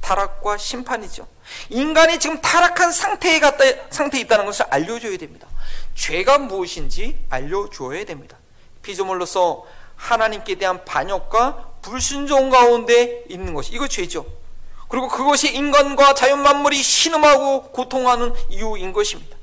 타락과 0.00 0.56
심판이죠. 0.56 1.26
인간이 1.68 2.18
지금 2.18 2.40
타락한 2.40 2.90
상태에 2.90 3.38
갔다 3.38 3.64
상태에 3.90 4.22
있다는 4.22 4.46
것을 4.46 4.64
알려줘야 4.70 5.18
됩니다. 5.18 5.46
죄가 5.94 6.38
무엇인지 6.38 7.18
알려줘야 7.28 8.06
됩니다. 8.06 8.38
피조물로서 8.80 9.66
하나님께 9.96 10.54
대한 10.54 10.82
반역과 10.86 11.69
불순종 11.82 12.50
가운데 12.50 13.24
있는 13.28 13.54
것이 13.54 13.72
이거 13.72 13.88
죄죠. 13.88 14.26
그리고 14.88 15.08
그것이 15.08 15.54
인간과 15.54 16.14
자연 16.14 16.42
만물이 16.42 16.82
신음하고 16.82 17.70
고통하는 17.70 18.34
이유인 18.48 18.92
것입니다. 18.92 19.36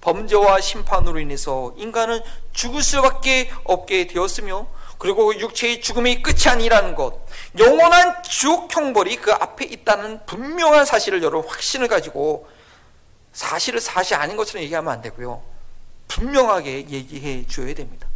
범죄와 0.00 0.60
심판으로 0.60 1.20
인해서 1.20 1.74
인간은 1.76 2.20
죽을 2.52 2.82
수밖에 2.82 3.50
없게 3.64 4.06
되었으며 4.06 4.66
그리고 4.98 5.38
육체의 5.38 5.80
죽음이 5.80 6.22
끝이 6.22 6.44
아니라는 6.46 6.94
것, 6.94 7.18
영원한 7.58 8.22
지옥 8.22 8.74
형벌이 8.74 9.16
그 9.16 9.32
앞에 9.32 9.64
있다는 9.64 10.24
분명한 10.26 10.84
사실을 10.84 11.22
여러분 11.22 11.50
확신을 11.50 11.88
가지고 11.88 12.48
사실을 13.32 13.80
사실 13.80 14.14
아닌 14.14 14.36
것처럼 14.36 14.62
얘기하면 14.62 14.92
안 14.92 15.02
되고요. 15.02 15.42
분명하게 16.06 16.88
얘기해 16.88 17.46
줘야 17.48 17.74
됩니다. 17.74 18.06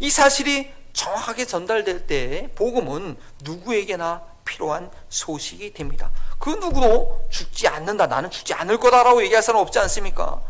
이 0.00 0.10
사실이 0.10 0.70
정확하게 0.98 1.44
전달될 1.44 2.08
때 2.08 2.48
복음은 2.56 3.16
누구에게나 3.42 4.20
필요한 4.44 4.90
소식이 5.08 5.72
됩니다. 5.72 6.10
그 6.40 6.50
누구도 6.50 7.24
죽지 7.30 7.68
않는다. 7.68 8.08
나는 8.08 8.30
죽지 8.30 8.52
않을 8.54 8.78
거다라고 8.80 9.22
얘기할 9.22 9.40
사람 9.40 9.62
없지 9.62 9.78
않습니까? 9.78 10.40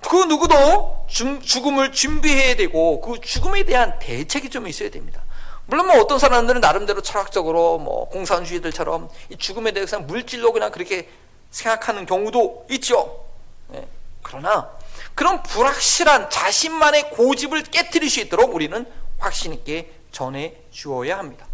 그 0.00 0.16
누구도 0.24 1.06
죽음을 1.08 1.92
준비해야 1.92 2.56
되고 2.56 3.00
그 3.00 3.20
죽음에 3.20 3.62
대한 3.62 3.96
대책이 4.00 4.50
좀 4.50 4.66
있어야 4.66 4.90
됩니다. 4.90 5.22
물론 5.66 5.86
뭐 5.86 6.00
어떤 6.00 6.18
사람들은 6.18 6.60
나름대로 6.60 7.00
철학적으로 7.00 7.78
뭐 7.78 8.08
공산주의들처럼 8.08 9.08
이 9.28 9.36
죽음에 9.36 9.70
대해서 9.70 10.00
물질로 10.00 10.52
그냥 10.52 10.72
그렇게 10.72 11.08
생각하는 11.52 12.06
경우도 12.06 12.66
있죠. 12.70 13.24
네. 13.68 13.86
그러나 14.22 14.68
그런 15.14 15.44
불확실한 15.44 16.30
자신만의 16.30 17.10
고집을 17.10 17.62
깨뜨릴 17.64 18.10
수 18.10 18.18
있도록 18.20 18.52
우리는 18.54 18.84
확신 19.22 19.52
있게 19.54 19.90
전해 20.10 20.54
주어야 20.70 21.18
합니다. 21.18 21.46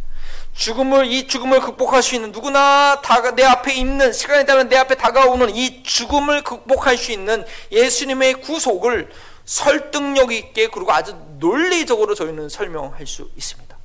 죽음을 0.54 1.06
이 1.06 1.28
죽음을 1.28 1.60
극복할 1.60 2.02
수 2.02 2.14
있는 2.16 2.32
누구나 2.32 3.00
다가 3.02 3.34
내 3.34 3.44
앞에 3.44 3.74
있는 3.74 4.12
시간이 4.12 4.44
되면 4.44 4.68
내 4.68 4.76
앞에 4.76 4.96
다가오는 4.96 5.54
이 5.54 5.82
죽음을 5.84 6.42
극복할 6.42 6.98
수 6.98 7.12
있는 7.12 7.44
예수님의 7.70 8.40
구속을 8.40 9.10
설득력 9.44 10.32
있게 10.32 10.68
그리고 10.68 10.92
아주 10.92 11.16
논리적으로 11.38 12.14
저희는 12.14 12.48
설명할 12.48 13.06
수 13.06 13.30
있습니다. 13.36 13.76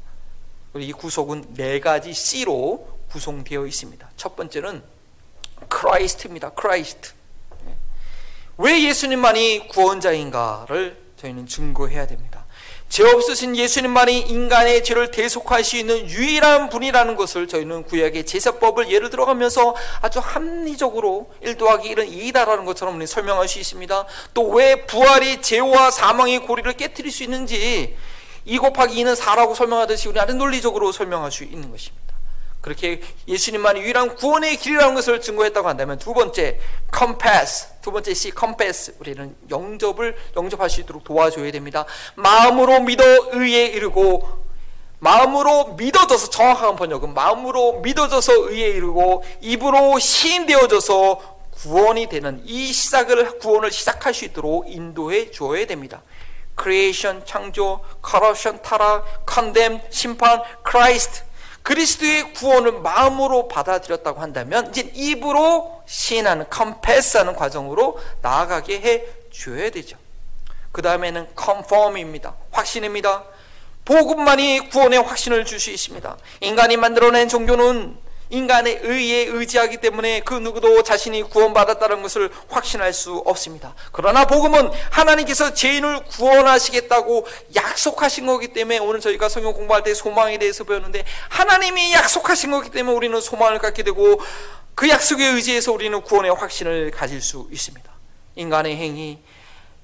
이 0.77 0.91
구속은 0.91 1.53
네 1.53 1.79
가지 1.79 2.13
C로 2.13 2.87
구성되어 3.11 3.67
있습니다. 3.67 4.09
첫 4.17 4.35
번째는 4.35 4.81
Christ입니다. 5.69 6.49
Christ. 6.51 7.11
왜 8.57 8.83
예수님만이 8.83 9.67
구원자인가를 9.67 10.97
저희는 11.17 11.45
증거해야 11.47 12.07
됩니다. 12.07 12.42
죄 12.93 13.03
없으신 13.03 13.57
예수님만이 13.57 14.19
인간의 14.19 14.83
죄를 14.83 15.09
대속할 15.09 15.63
수 15.63 15.77
있는 15.77 16.07
유일한 16.11 16.69
분이라는 16.69 17.15
것을 17.15 17.47
저희는 17.47 17.85
구약의 17.85 18.27
제사법을 18.27 18.91
예를 18.91 19.09
들어가면서 19.09 19.75
아주 19.99 20.19
합리적으로 20.19 21.33
1 21.41 21.57
더하기 21.57 21.95
1은 21.95 22.11
2다라는 22.11 22.65
것처럼 22.65 23.03
설명할 23.03 23.47
수 23.47 23.57
있습니다. 23.57 24.05
또 24.35 24.43
왜 24.43 24.85
부활이 24.85 25.41
죄와 25.41 25.89
사망의 25.89 26.45
고리를 26.45 26.71
깨뜨릴 26.73 27.11
수 27.11 27.23
있는지 27.23 27.97
2 28.45 28.59
곱하기 28.59 29.03
2는 29.03 29.15
4라고 29.15 29.55
설명하듯이 29.55 30.09
우리 30.09 30.19
아주 30.19 30.35
논리적으로 30.35 30.91
설명할 30.91 31.31
수 31.31 31.43
있는 31.43 31.71
것입니다. 31.71 32.12
그렇게 32.63 33.01
예수님만이 33.27 33.81
유일한 33.81 34.15
구원의 34.15 34.55
길이라는 34.55 34.95
것을 34.95 35.19
증거했다고 35.19 35.67
한다면 35.67 35.99
두 35.99 36.13
번째 36.13 36.61
컴패스 36.91 37.67
두 37.81 37.91
번째 37.91 38.13
C 38.13 38.31
컴패스 38.31 38.95
우리는 38.99 39.35
영접을 39.49 40.15
영접할 40.37 40.69
수 40.69 40.79
있도록 40.79 41.03
도와줘야 41.03 41.51
됩니다. 41.51 41.83
마음으로 42.15 42.79
믿어 42.79 43.03
의에 43.33 43.65
이르고 43.65 44.43
마음으로 44.99 45.73
믿어져서 45.73 46.29
정확한 46.29 46.77
번역은 46.77 47.13
마음으로 47.13 47.81
믿어져서 47.81 48.51
의에 48.51 48.69
이르고 48.69 49.25
입으로 49.41 49.99
시인되어져서 49.99 51.19
구원이 51.51 52.07
되는 52.07 52.41
이 52.45 52.71
시작을 52.71 53.39
구원을 53.39 53.73
시작할 53.73 54.13
수 54.13 54.23
있도록 54.23 54.71
인도해 54.71 55.31
주어야 55.31 55.65
됩니다. 55.65 56.01
Creation 56.55 57.25
창조, 57.25 57.81
corruption 58.01 58.61
타락, 58.61 59.25
condemn 59.25 59.81
심판, 59.89 60.41
Christ 60.63 61.32
그리스도의 61.63 62.33
구원을 62.33 62.73
마음으로 62.81 63.47
받아들였다고 63.47 64.21
한다면 64.21 64.69
이제 64.69 64.91
입으로 64.93 65.81
시인하는 65.85 66.49
confess하는 66.49 67.35
과정으로 67.35 67.99
나아가게 68.21 68.81
해 68.81 69.05
줘야 69.31 69.69
되죠. 69.69 69.97
그 70.71 70.81
다음에는 70.81 71.27
컨펌입니다. 71.35 72.35
확신입니다. 72.51 73.23
복음만이 73.85 74.69
구원의 74.69 75.01
확신을 75.01 75.45
줄 75.45 75.59
수 75.59 75.71
있습니다. 75.71 76.17
인간이 76.41 76.77
만들어낸 76.77 77.27
종교는 77.29 77.97
인간의 78.33 78.79
의에 78.81 79.25
의지하기 79.25 79.77
때문에 79.77 80.21
그 80.21 80.33
누구도 80.33 80.81
자신이 80.81 81.21
구원받았다는 81.21 82.01
것을 82.01 82.31
확신할 82.49 82.91
수 82.91 83.17
없습니다. 83.25 83.75
그러나 83.91 84.25
복음은 84.25 84.71
하나님께서 84.89 85.53
죄인을 85.53 86.05
구원하시겠다고 86.05 87.27
약속하신 87.55 88.25
거기 88.25 88.47
때문에 88.47 88.79
오늘 88.79 89.01
저희가 89.01 89.29
성경 89.29 89.53
공부할 89.53 89.83
때 89.83 89.93
소망에 89.93 90.39
대해서 90.39 90.63
배웠는데 90.63 91.05
하나님이 91.29 91.93
약속하신 91.93 92.49
거기 92.49 92.71
때문에 92.71 92.97
우리는 92.97 93.21
소망을 93.21 93.59
갖게 93.59 93.83
되고 93.83 94.19
그 94.73 94.89
약속에 94.89 95.27
의지해서 95.27 95.71
우리는 95.71 96.01
구원의 96.01 96.33
확신을 96.33 96.89
가질 96.89 97.21
수 97.21 97.47
있습니다. 97.51 97.87
인간의 98.35 98.75
행위, 98.75 99.19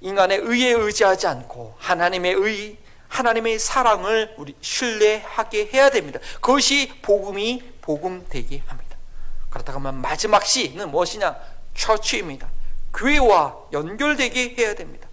인간의 0.02 0.40
의에 0.40 0.72
의지하지 0.72 1.28
않고 1.28 1.76
하나님의 1.78 2.34
의, 2.34 2.78
하나님의 3.10 3.60
사랑을 3.60 4.34
우리 4.38 4.56
신뢰하게 4.62 5.70
해야 5.74 5.90
됩니다. 5.90 6.20
그것이 6.36 6.94
복음이 7.02 7.62
복음 7.82 8.26
되게 8.30 8.62
합니다. 8.66 8.96
그렇다고 9.50 9.80
하면 9.80 10.02
마지막 10.02 10.46
시는 10.46 10.92
무엇이냐? 10.92 11.36
처치입니다. 11.76 12.50
교회와 12.94 13.58
연결되게 13.74 14.56
해야 14.58 14.76
됩니다. 14.76 15.08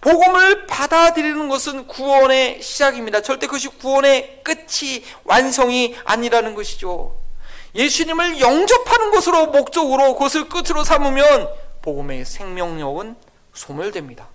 복음을 0.00 0.66
받아들이는 0.66 1.48
것은 1.48 1.86
구원의 1.88 2.62
시작입니다. 2.62 3.20
절대 3.22 3.46
그것이 3.46 3.68
구원의 3.68 4.42
끝이 4.44 5.04
완성이 5.24 5.96
아니라는 6.04 6.54
것이죠. 6.54 7.16
예수님을 7.74 8.40
영접하는 8.40 9.10
것으로 9.10 9.46
목적으로 9.46 10.14
그것을 10.14 10.48
끝으로 10.48 10.84
삼으면 10.84 11.48
복음의 11.82 12.24
생명력은 12.24 13.16
소멸됩니다. 13.54 14.28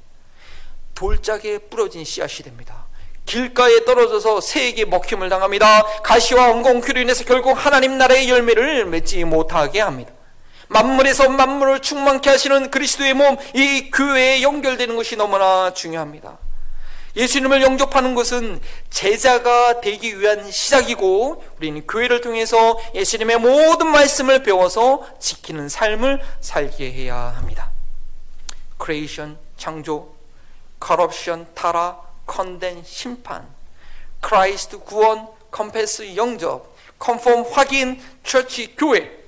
돌짝에 0.95 1.59
부러진 1.69 2.03
씨앗이 2.03 2.43
됩니다. 2.43 2.82
길가에 3.26 3.86
떨어져서 3.86 4.41
새에게 4.41 4.86
먹힘을 4.86 5.30
당합니다. 5.30 5.84
가시와 6.03 6.51
엉겅퀴로 6.51 7.01
인해서 7.01 7.24
결국 7.24 7.53
하나님 7.53 7.97
나라의 7.97 8.30
열매를 8.30 8.86
맺지 8.86 9.24
못하게 9.24 9.82
합니다. 9.82 10.11
만물에서 10.67 11.30
만물을 11.30 11.82
충만케 11.82 12.30
하시는 12.30 12.71
그리스도의 12.71 13.13
몸, 13.13 13.38
이 13.53 13.91
교회에 13.91 14.41
연결되는 14.41 14.95
것이 14.95 15.15
너무나 15.15 15.74
중요합니다. 15.74 16.38
예수님을 17.15 17.61
영접하는 17.61 18.15
것은 18.15 18.59
제자가 18.89 19.82
되기 19.82 20.19
위한 20.19 20.49
시작이고 20.51 21.43
우리는 21.59 21.86
교회를 21.86 22.21
통해서 22.21 22.80
예수님의 22.95 23.38
모든 23.38 23.88
말씀을 23.91 24.41
배워서 24.41 25.05
지키는 25.19 25.69
삶을 25.69 26.21
살게 26.41 26.91
해야 26.91 27.15
합니다. 27.15 27.69
Creation 28.79 29.38
창조, 29.57 30.15
corruption 30.79 31.45
타락, 31.53 32.02
condemn 32.25 32.84
심판, 32.84 33.47
Christ 34.21 34.79
구원, 34.80 35.28
confess 35.51 36.15
영접, 36.15 36.74
confirm 36.99 37.43
확인, 37.51 38.01
처치 38.24 38.76
교회 38.76 39.24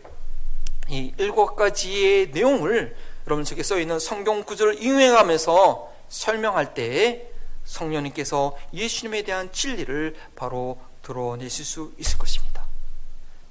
이 0.87 1.13
일곱 1.17 1.55
가지의 1.55 2.29
내용을 2.31 2.95
여러분 3.27 3.43
속에 3.43 3.63
써 3.63 3.79
있는 3.79 3.99
성경 3.99 4.43
구절을 4.43 4.81
인용하면서 4.81 5.93
설명할 6.09 6.73
때 6.73 7.29
성령님께서 7.65 8.57
예수님에 8.73 9.23
대한 9.23 9.51
진리를 9.51 10.15
바로 10.35 10.77
드러내실 11.01 11.65
수 11.65 11.91
있을 11.97 12.17
것입니다. 12.17 12.63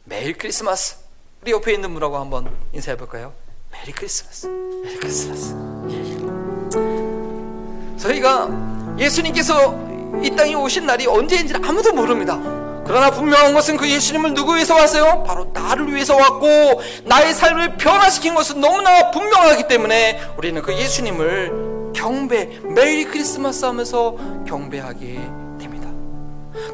Merry 0.04 0.38
Christmas 0.38 0.96
우리 1.42 1.52
옆에 1.52 1.74
있는 1.74 1.92
분하고 1.92 2.16
한번 2.16 2.56
인사해 2.72 2.96
볼까요? 2.96 3.32
Merry 3.70 3.92
Christmas. 3.92 4.46
Merry 4.46 4.96
Christmas. 4.96 5.54
예. 5.90 6.04
저희가 7.98 8.73
예수님께서 8.98 9.76
이 10.22 10.30
땅에 10.30 10.54
오신 10.54 10.86
날이 10.86 11.06
언제인지 11.06 11.54
아무도 11.62 11.92
모릅니다. 11.92 12.38
그러나 12.86 13.10
분명한 13.10 13.54
것은 13.54 13.76
그 13.76 13.88
예수님을 13.88 14.34
누구 14.34 14.54
위해서 14.54 14.74
왔어요? 14.74 15.24
바로 15.26 15.50
나를 15.52 15.92
위해서 15.92 16.16
왔고 16.16 16.82
나의 17.04 17.32
삶을 17.32 17.76
변화시킨 17.76 18.34
것은 18.34 18.60
너무나 18.60 19.10
분명하기 19.10 19.68
때문에 19.68 20.20
우리는 20.36 20.60
그 20.60 20.72
예수님을 20.72 21.92
경배, 21.94 22.60
Merry 22.64 23.04
Christmas 23.04 23.64
하면서 23.64 24.16
됩니다. 24.46 25.43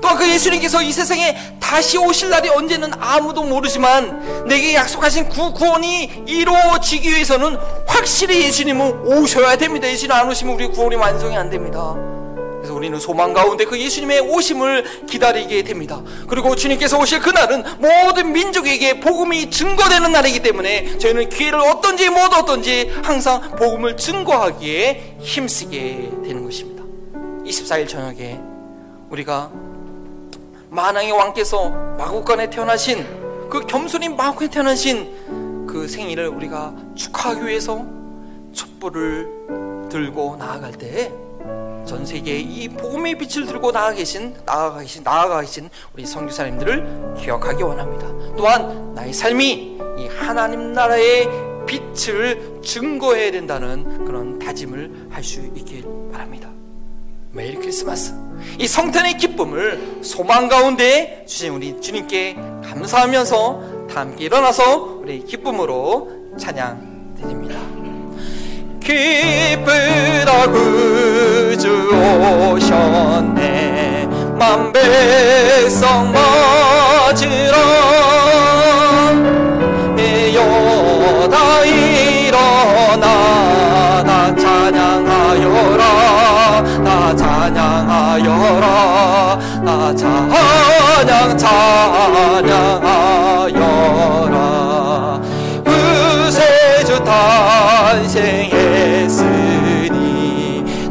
또한 0.01 0.17
그 0.17 0.29
예수님께서 0.29 0.83
이 0.83 0.93
세상에 0.93 1.37
다시 1.61 1.99
오실 1.99 2.31
날이 2.31 2.49
언제는 2.49 2.91
아무도 2.99 3.43
모르지만 3.43 4.47
내게 4.47 4.75
약속하신 4.75 5.29
구, 5.29 5.53
구원이 5.53 6.25
이루어지기 6.27 7.09
위해서는 7.09 7.57
확실히 7.87 8.43
예수님은 8.45 9.07
오셔야 9.07 9.57
됩니다. 9.57 9.89
예수님 9.89 10.13
안 10.13 10.29
오시면 10.29 10.55
우리 10.55 10.67
구원이 10.69 10.97
완성이 10.97 11.37
안 11.37 11.51
됩니다. 11.51 11.95
그래서 12.61 12.75
우리는 12.75 12.99
소망 13.01 13.33
가운데 13.33 13.65
그 13.65 13.79
예수님의 13.81 14.21
오심을 14.21 15.07
기다리게 15.07 15.63
됩니다. 15.63 16.03
그리고 16.29 16.55
주님께서 16.55 16.99
오실 16.99 17.21
그날은 17.21 17.65
모든 17.79 18.33
민족에게 18.33 19.01
복음이 19.01 19.51
증거되는 19.51 20.13
날이기 20.13 20.41
때문에 20.41 20.99
저희는 20.99 21.31
기회를 21.31 21.59
어떤지 21.59 22.11
못 22.11 22.35
어떤지 22.35 22.93
항상 23.03 23.57
복음을 23.57 23.97
증거하기에 23.97 25.17
힘쓰게 25.21 26.11
되는 26.23 26.45
것입니다. 26.45 26.85
24일 27.47 27.89
저녁에 27.89 28.39
우리가 29.09 29.51
만왕의 30.71 31.13
왕께서 31.13 31.69
마국간에 31.99 32.49
태어나신 32.49 33.49
그 33.51 33.67
겸손인 33.67 34.17
마국에 34.17 34.49
태어나신 34.49 35.67
그 35.69 35.89
생일을 35.89 36.29
우리가 36.29 36.73
축하하기 36.95 37.47
위해서 37.47 37.85
촛불을 38.53 39.89
들고 39.91 40.37
나아갈 40.39 40.73
때에 40.73 41.11
전 41.85 42.07
세계에 42.07 42.39
이 42.39 42.69
복음의 42.69 43.19
빛을 43.19 43.47
들고 43.47 43.73
나아가 43.73 43.95
계신 43.95 44.35
나아가 44.47 44.79
계신 44.79 45.03
나아가 45.03 45.41
계신 45.41 45.69
우리 45.95 46.07
선교사님들을 46.07 47.15
기억하기 47.19 47.63
원합니다. 47.65 48.07
또한 48.37 48.95
나의 48.95 49.13
삶이 49.13 49.81
이 49.99 50.07
하나님 50.07 50.73
나라의 50.73 51.29
빛을 51.67 52.61
증거해야 52.63 53.33
된다는 53.33 54.05
그런 54.05 54.39
다짐을 54.39 55.09
할 55.11 55.25
수 55.25 55.41
있길 55.41 55.85
바랍니다. 56.13 56.50
매일 57.33 57.61
크리스마스. 57.61 58.15
이 58.59 58.67
성탄의 58.67 59.17
기쁨을 59.19 60.01
소망 60.03 60.49
가운데 60.49 61.25
주신 61.29 61.53
우리 61.53 61.81
주님께 61.81 62.37
감사하면서 62.65 63.87
다 63.93 64.01
함께 64.01 64.25
일어나서 64.25 64.99
우리 65.01 65.25
기쁨으로 65.25 66.11
찬양 66.39 67.15
드립니다. 67.21 67.61
기쁘다 68.81 70.51
구주 70.51 71.91
오셨네. 72.53 74.09
만 74.39 74.73
백성 74.73 76.13
맞으라. 76.13 77.61
여다 80.33 81.65
일어나 81.65 83.50
찬양하여라 88.11 89.39
나 89.63 89.95
찬양 89.95 91.39
찬양하여라. 91.39 92.81
의세주 95.65 97.05
탄생했으니 97.05 98.25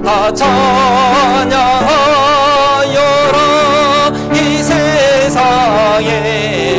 다 0.04 0.34
찬양하여라. 0.34 1.60
이 4.34 4.64
세상에 4.64 6.06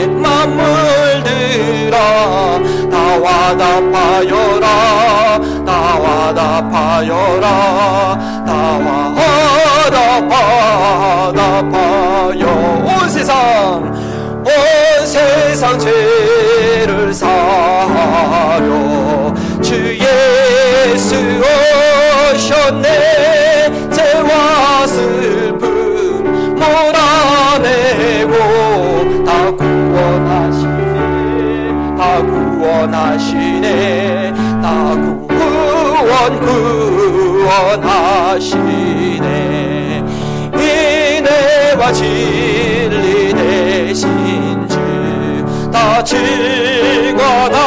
만물들아 0.06 1.98
다 2.90 2.96
와답하여라 3.20 4.66
다 5.66 5.98
와답하여라 5.98 7.50
세상 15.60 15.78
죄를 15.78 17.12
사하려 17.12 18.64
주 19.60 19.94
예수 19.94 21.16
오셨네. 22.32 23.90
죄와 23.90 24.86
슬픔 24.86 26.54
몰아내고 26.54 28.32
다 29.26 29.50
구원하시네. 29.54 30.64
다 31.98 32.22
구원하시네. 32.22 33.66
다 34.62 34.96
구원 34.96 36.40
구원하시네. 38.00 38.56
인애와 40.54 41.92
진 41.92 42.49
다 46.00 46.04
즐거하시네. 46.04 47.60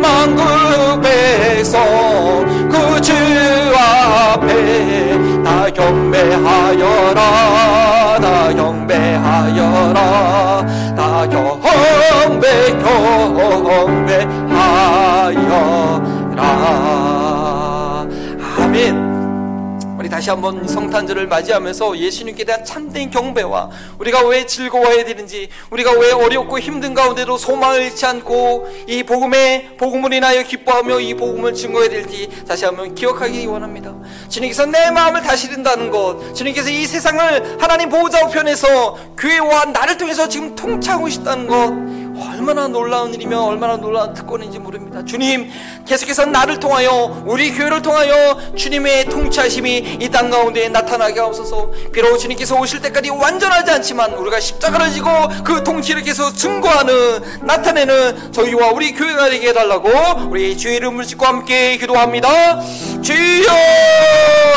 만국 0.00 1.00
백성 1.00 1.78
그주 2.68 3.12
앞에 3.76 5.16
다 5.44 5.70
경배하여라 5.70 7.20
다 8.20 8.52
경배하여라 8.52 10.00
다 10.96 11.24
경배 11.28 12.78
경배하여 13.62 14.82
다시 20.22 20.30
한번 20.30 20.68
성탄절을 20.68 21.26
맞이하면서 21.26 21.98
예수님께 21.98 22.44
대한 22.44 22.64
참된 22.64 23.10
경배와 23.10 23.70
우리가 23.98 24.24
왜 24.28 24.46
즐거워해야 24.46 25.04
되는지 25.04 25.48
우리가 25.70 25.90
왜 25.98 26.12
어렵고 26.12 26.60
힘든 26.60 26.94
가운데도 26.94 27.36
소망을 27.36 27.82
잃지 27.82 28.06
않고 28.06 28.68
이 28.86 29.02
복음의 29.02 29.78
복음을 29.78 30.12
인하여 30.12 30.44
기뻐하며 30.44 31.00
이 31.00 31.14
복음을 31.14 31.52
증거해야 31.52 31.88
될지 31.88 32.28
다시 32.46 32.64
한번 32.64 32.94
기억하기 32.94 33.44
원합니다. 33.46 33.92
주님께서 34.28 34.66
내 34.66 34.92
마음을 34.92 35.22
다스린다는 35.22 35.90
것 35.90 36.32
주님께서 36.36 36.70
이 36.70 36.86
세상을 36.86 37.60
하나님 37.60 37.88
보호자 37.88 38.24
우편에서 38.24 39.16
교회와 39.18 39.64
나를 39.72 39.98
통해서 39.98 40.28
지금 40.28 40.54
통치하고 40.54 41.08
싶다는 41.08 41.48
것 41.48 41.91
얼마나 42.42 42.66
놀라운 42.66 43.14
일이며 43.14 43.40
얼마나 43.40 43.76
놀라운 43.76 44.12
특권인지 44.14 44.58
모릅니다. 44.58 45.04
주님, 45.04 45.48
계속해서 45.86 46.24
나를 46.26 46.58
통하여 46.58 47.22
우리 47.24 47.52
교회를 47.52 47.82
통하여 47.82 48.36
주님의 48.56 49.04
통치하심이 49.04 49.98
이 50.00 50.08
땅 50.12 50.28
가운데 50.28 50.68
나타나게 50.68 51.20
하옵소서. 51.20 51.70
비록 51.92 52.18
주님께서 52.18 52.56
오실 52.58 52.82
때까지 52.82 53.10
완전하지 53.10 53.70
않지만 53.70 54.12
우리가 54.14 54.40
십자가를 54.40 54.90
지고 54.90 55.08
그 55.44 55.62
통치를 55.62 56.02
계속 56.02 56.36
증거하는 56.36 57.20
나타내는 57.46 58.32
저희와 58.32 58.72
우리 58.72 58.92
교회가 58.92 59.30
되게 59.30 59.48
해달라고 59.50 59.88
우리 60.28 60.56
주의 60.58 60.76
이름을 60.76 61.06
짓고 61.06 61.24
함께 61.24 61.76
기도합니다. 61.78 62.60
주여 63.00 63.46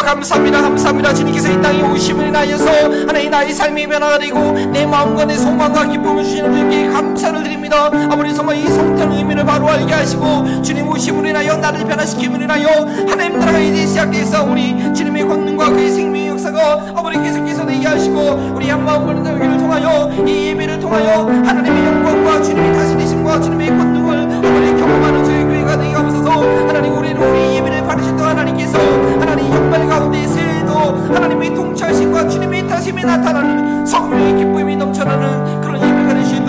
감사합니다 0.03 0.61
감사합니다 0.61 1.13
주님께서 1.13 1.51
이 1.51 1.61
땅에 1.61 1.81
오심을 1.81 2.27
인하여서 2.27 2.65
하나님 3.07 3.31
나의 3.31 3.53
삶이 3.53 3.87
변화가 3.87 4.19
되고 4.19 4.39
내 4.71 4.85
마음과 4.85 5.25
내 5.25 5.35
소망과 5.35 5.87
기쁨을 5.87 6.23
주시는 6.23 6.51
주님께 6.53 6.87
감사를 6.89 7.43
드립니다 7.43 7.74
아버지 7.83 8.33
정말 8.33 8.55
이 8.57 8.67
성탄의 8.67 9.17
의미를 9.17 9.43
바로 9.45 9.69
알게 9.69 9.93
하시고 9.93 10.61
주님 10.61 10.87
오심을 10.87 11.27
인하여 11.27 11.57
나를 11.57 11.85
변화시킴을 11.85 12.41
인하여 12.41 12.67
하나님 13.09 13.37
나라가 13.37 13.59
이제 13.59 13.85
시작돼서 13.85 14.43
우리 14.45 14.93
주님의 14.93 15.27
권능과 15.27 15.69
그의 15.71 15.91
생명의 15.91 16.27
역사가 16.29 16.93
아버지 16.95 17.19
계속해서 17.19 17.65
내게 17.65 17.85
하시고 17.85 18.53
우리 18.55 18.71
보는 18.71 19.25
여기를 19.25 19.57
통하여 19.57 20.09
이 20.25 20.47
예배를 20.47 20.79
통하여 20.79 21.25
하나님의 21.25 21.85
영광과 21.85 22.41
주님의 22.41 22.73
다스리심과 22.73 23.41
주님의 23.41 23.67
권능을 23.67 24.45
아버지 24.45 24.81
경험하는 24.81 25.25
저희 25.25 25.43
교회가 25.43 25.77
되게 25.77 25.93
하옵소서 25.93 26.29
하나님 26.67 26.97
우리는 26.97 27.21
우리 27.21 27.57
예배를 27.57 27.85
받으신 27.85 28.15
동 28.15 28.27
하나님께서 28.27 28.77
하나님 29.19 29.53
연말 29.53 29.85
가운데 29.87 30.25
새해도 30.25 30.73
하나님의 31.13 31.53
통치하심과 31.53 32.29
주님의 32.29 32.67
다심이 32.67 33.03
나타나는 33.03 33.85
성령의 33.85 34.37
기쁨이 34.37 34.75
넘쳐나는 34.77 35.61
그런 35.61 35.94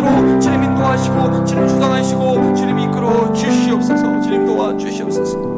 되시도록 0.06 0.40
주님 0.40 0.62
인도하시고 0.62 1.44
주님 1.44 1.68
주장하시고 1.68 2.54
주님 2.54 2.78
이끌어 2.78 3.32
주시옵소서. 3.32 4.20
주님 4.22 4.46
도와 4.46 4.76
주시옵소서. 4.76 5.56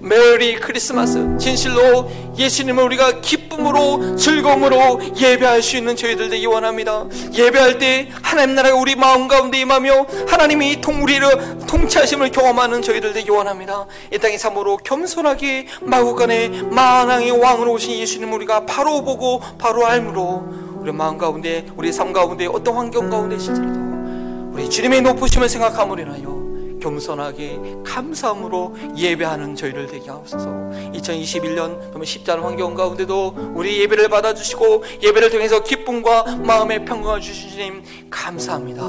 메리 0.00 0.56
크리스마스. 0.56 1.36
진실로 1.38 2.10
예수님을 2.38 2.84
우리가 2.84 3.20
기쁨으로 3.20 4.16
즐거움으로 4.16 5.00
예배할 5.18 5.62
수 5.62 5.76
있는 5.78 5.96
저희들 5.96 6.28
되기 6.28 6.46
원합니다. 6.46 7.06
예배할 7.32 7.78
때 7.78 8.10
하나님 8.22 8.54
나라가 8.54 8.76
우리 8.76 8.96
마음 8.96 9.28
가운데 9.28 9.58
임하며 9.60 10.06
하나님이 10.28 10.80
통 10.82 11.02
우리를 11.02 11.26
통치하심을 11.66 12.30
경험하는 12.30 12.82
저희들 12.82 13.14
되기 13.14 13.30
원합니다. 13.30 13.86
이 14.12 14.18
땅에 14.18 14.36
참으로 14.36 14.76
겸손하게 14.76 15.68
마구간에 15.80 16.48
만왕의 16.70 17.30
왕으로 17.30 17.72
오신 17.72 17.98
예수님 17.98 18.32
우리가 18.32 18.66
바로 18.66 19.02
보고 19.02 19.40
바로 19.58 19.86
알므로 19.86 20.63
우리 20.84 20.92
마음 20.92 21.16
가운데 21.16 21.64
우리 21.78 21.90
삶 21.90 22.12
가운데 22.12 22.44
어떤 22.44 22.74
환경 22.74 23.08
가운데 23.08 23.38
실제로도 23.38 24.52
우리 24.52 24.68
주님의 24.68 25.00
높으심을 25.00 25.48
생각함으로 25.48 26.02
인하여 26.02 26.43
겸손하게 26.84 27.58
감사함으로 27.84 28.76
예배하는 28.94 29.56
저희를 29.56 29.86
되게 29.86 30.10
하옵소서. 30.10 30.46
2021년 30.92 31.90
너무 31.92 32.04
쉽지 32.04 32.30
않은 32.30 32.44
환경 32.44 32.74
가운데도 32.74 33.52
우리 33.54 33.80
예배를 33.80 34.08
받아주시고 34.08 34.84
예배를 35.02 35.30
통해서 35.30 35.62
기쁨과 35.62 36.36
마음의 36.36 36.84
평강을 36.84 37.22
주신 37.22 37.48
주님 37.50 37.82
감사합니다. 38.10 38.82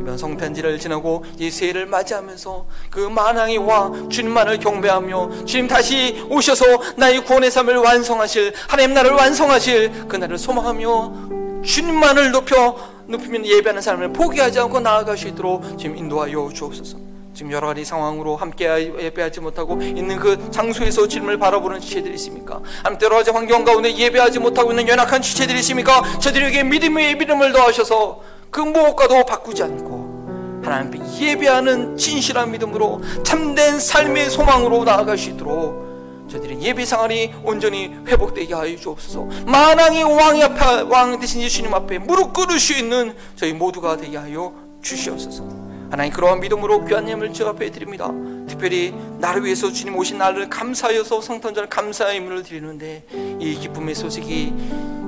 이번 0.00 0.16
성탄지를 0.16 0.78
지나고 0.78 1.24
이 1.38 1.50
새해를 1.50 1.84
맞이하면서 1.86 2.66
그 2.90 3.00
만왕의 3.00 3.58
왕 3.58 4.08
주님만을 4.08 4.58
경배하며 4.58 5.44
주님 5.44 5.68
다시 5.68 6.24
오셔서 6.30 6.64
나의 6.96 7.22
구원의 7.24 7.50
삶을 7.50 7.76
완성하실 7.76 8.54
하나님 8.66 8.94
나를 8.94 9.10
완성하실 9.12 10.08
그날을 10.08 10.38
소망하며 10.38 11.62
주님만을 11.64 12.32
높여 12.32 12.76
높이면 13.06 13.44
예배하는 13.44 13.82
삶을 13.82 14.12
포기하지 14.12 14.58
않고 14.60 14.80
나아갈 14.80 15.18
수 15.18 15.28
있도록 15.28 15.78
지금 15.78 15.96
인도하여 15.96 16.50
주옵소서 16.54 17.11
지금 17.34 17.50
여러 17.50 17.68
가지 17.68 17.84
상황으로 17.84 18.36
함께 18.36 18.66
예배하지 19.00 19.40
못하고 19.40 19.80
있는 19.82 20.16
그 20.16 20.50
장소에서 20.50 21.08
주님을 21.08 21.38
바라보는 21.38 21.80
지체들이 21.80 22.14
있습니까? 22.14 22.60
아니면 22.82 23.00
여러 23.02 23.16
가지 23.16 23.30
환경 23.30 23.64
가운데 23.64 23.94
예배하지 23.94 24.38
못하고 24.38 24.70
있는 24.70 24.86
연약한 24.86 25.22
지체들이 25.22 25.58
있습니까? 25.60 26.02
저들에게 26.20 26.62
믿음의 26.64 27.16
믿음을 27.16 27.52
더하셔서 27.52 28.20
그 28.50 28.60
무엇과도 28.60 29.24
바꾸지 29.24 29.62
않고 29.62 30.60
하나님께 30.62 31.26
예배하는 31.26 31.96
진실한 31.96 32.52
믿음으로 32.52 33.00
참된 33.24 33.80
삶의 33.80 34.30
소망으로 34.30 34.84
나아갈 34.84 35.16
수 35.16 35.30
있도록 35.30 35.90
저들의 36.30 36.62
예배 36.62 36.84
생활이 36.84 37.32
온전히 37.44 37.94
회복되게 38.06 38.54
하여 38.54 38.76
주옵소서. 38.76 39.26
만왕의 39.46 40.04
왕 40.04 40.42
앞에 40.42 40.82
왕 40.82 41.18
대신 41.18 41.40
예수님 41.42 41.74
앞에 41.74 41.98
무릎 41.98 42.32
꿇을 42.32 42.58
수 42.58 42.74
있는 42.74 43.14
저희 43.36 43.52
모두가 43.52 43.96
되게 43.96 44.16
하여 44.16 44.52
주시옵소서. 44.82 45.61
하나님 45.92 46.10
그러한 46.10 46.40
믿음으로 46.40 46.86
귀한 46.86 47.06
예물을 47.06 47.34
주 47.34 47.46
앞에 47.46 47.70
드립니다. 47.70 48.10
특별히 48.48 48.94
나를 49.18 49.44
위해서 49.44 49.70
주님 49.70 49.94
오신 49.94 50.16
나를 50.16 50.48
감사하여서 50.48 51.20
성탄절 51.20 51.68
감사의 51.68 52.16
예물을 52.16 52.44
드리는데 52.44 53.04
이 53.38 53.58
기쁨의 53.60 53.94
소식이 53.94 54.54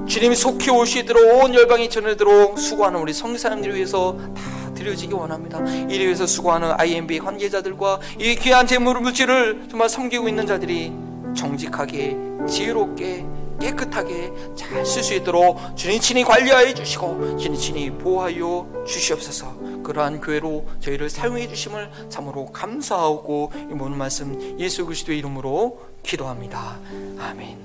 주님이 0.06 0.36
속히 0.36 0.68
오시도록 0.68 1.42
온 1.42 1.54
열방이 1.54 1.88
전해도록 1.88 2.58
수고하는 2.58 3.00
우리 3.00 3.14
성사님들을 3.14 3.74
위해서 3.76 4.18
다 4.36 4.74
드려지기 4.74 5.14
원합니다. 5.14 5.58
이를 5.88 6.04
위해서 6.04 6.26
수고하는 6.26 6.72
IMB 6.76 7.18
관계자들과 7.18 8.00
이 8.18 8.34
귀한 8.34 8.66
재물 8.66 9.00
물질을 9.00 9.62
정말 9.70 9.88
섬기고 9.88 10.28
있는 10.28 10.46
자들이 10.46 10.92
정직하게 11.34 12.14
지혜롭게 12.46 13.24
깨끗하게 13.60 14.32
잘 14.56 14.82
쓸 14.84 15.02
수 15.02 15.14
있도록 15.14 15.76
주님 15.76 16.00
친히 16.00 16.24
관리하여 16.24 16.74
주시고 16.74 17.36
주님 17.38 17.58
친히 17.58 17.90
보호하여 17.90 18.84
주시옵소서. 18.86 19.82
그러한 19.82 20.20
교회로 20.20 20.66
저희를 20.80 21.10
사용해 21.10 21.48
주심을 21.48 21.90
참으로 22.08 22.46
감사하고 22.46 23.52
이 23.54 23.74
모든 23.74 23.96
말씀 23.96 24.58
예수 24.58 24.84
그리스도의 24.86 25.18
이름으로 25.18 25.82
기도합니다. 26.02 26.78
아멘. 27.18 27.58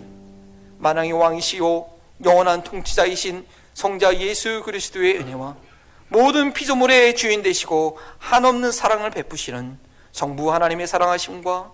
만왕의 0.80 1.14
왕이시요 1.14 1.86
영원한 2.26 2.64
통치자이신 2.64 3.46
성자 3.74 4.18
예수 4.20 4.62
그리스도의 4.66 5.18
은혜와 5.20 5.56
모든 6.10 6.54
피조물의 6.54 7.16
주인 7.16 7.44
되시고 7.44 7.98
한없는 8.18 8.72
사랑을 8.72 9.12
베푸시는 9.12 9.78
성부 10.12 10.52
하나님의 10.52 10.88
사랑하심과 10.88 11.72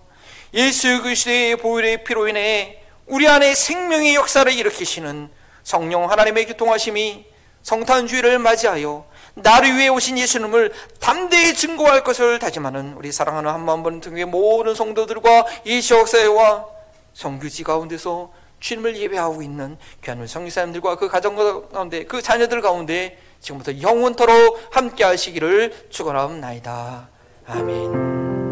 예수 0.54 1.02
그리스도의 1.02 1.58
보혈의 1.58 2.04
피로 2.04 2.28
인해 2.28 2.82
우리 3.08 3.28
안에 3.28 3.54
생명의 3.54 4.16
역사를 4.16 4.52
일으키시는 4.52 5.30
성령 5.64 6.10
하나님의 6.10 6.48
교통하심이 6.48 7.26
성탄주의를 7.64 8.40
맞이하여 8.40 9.06
나를 9.36 9.76
위해 9.76 9.90
오신 9.90 10.18
예수님을 10.18 10.72
담대히 11.00 11.54
증거할 11.54 12.04
것을 12.04 12.40
다짐하는 12.40 12.94
우리 12.94 13.12
사랑하는 13.12 13.52
한마음번 13.52 14.00
등의 14.00 14.26
모든 14.26 14.76
성도들과 14.76 15.46
이 15.66 15.82
지역사회와 15.82 16.66
성교지 17.14 17.64
가운데서 17.64 18.32
주님을 18.60 18.98
예배하고 18.98 19.42
있는 19.42 19.78
귀한 20.04 20.26
성교사님들과 20.26 20.96
그 20.96 21.08
가정 21.10 21.36
가운데 21.36 22.06
그 22.06 22.22
자녀들 22.22 22.62
가운데 22.62 23.20
지금부터 23.42 23.80
영원토록 23.82 24.70
함께 24.72 25.04
하시기를 25.04 25.88
축원하옵나이다. 25.90 27.10
아멘. 27.48 28.45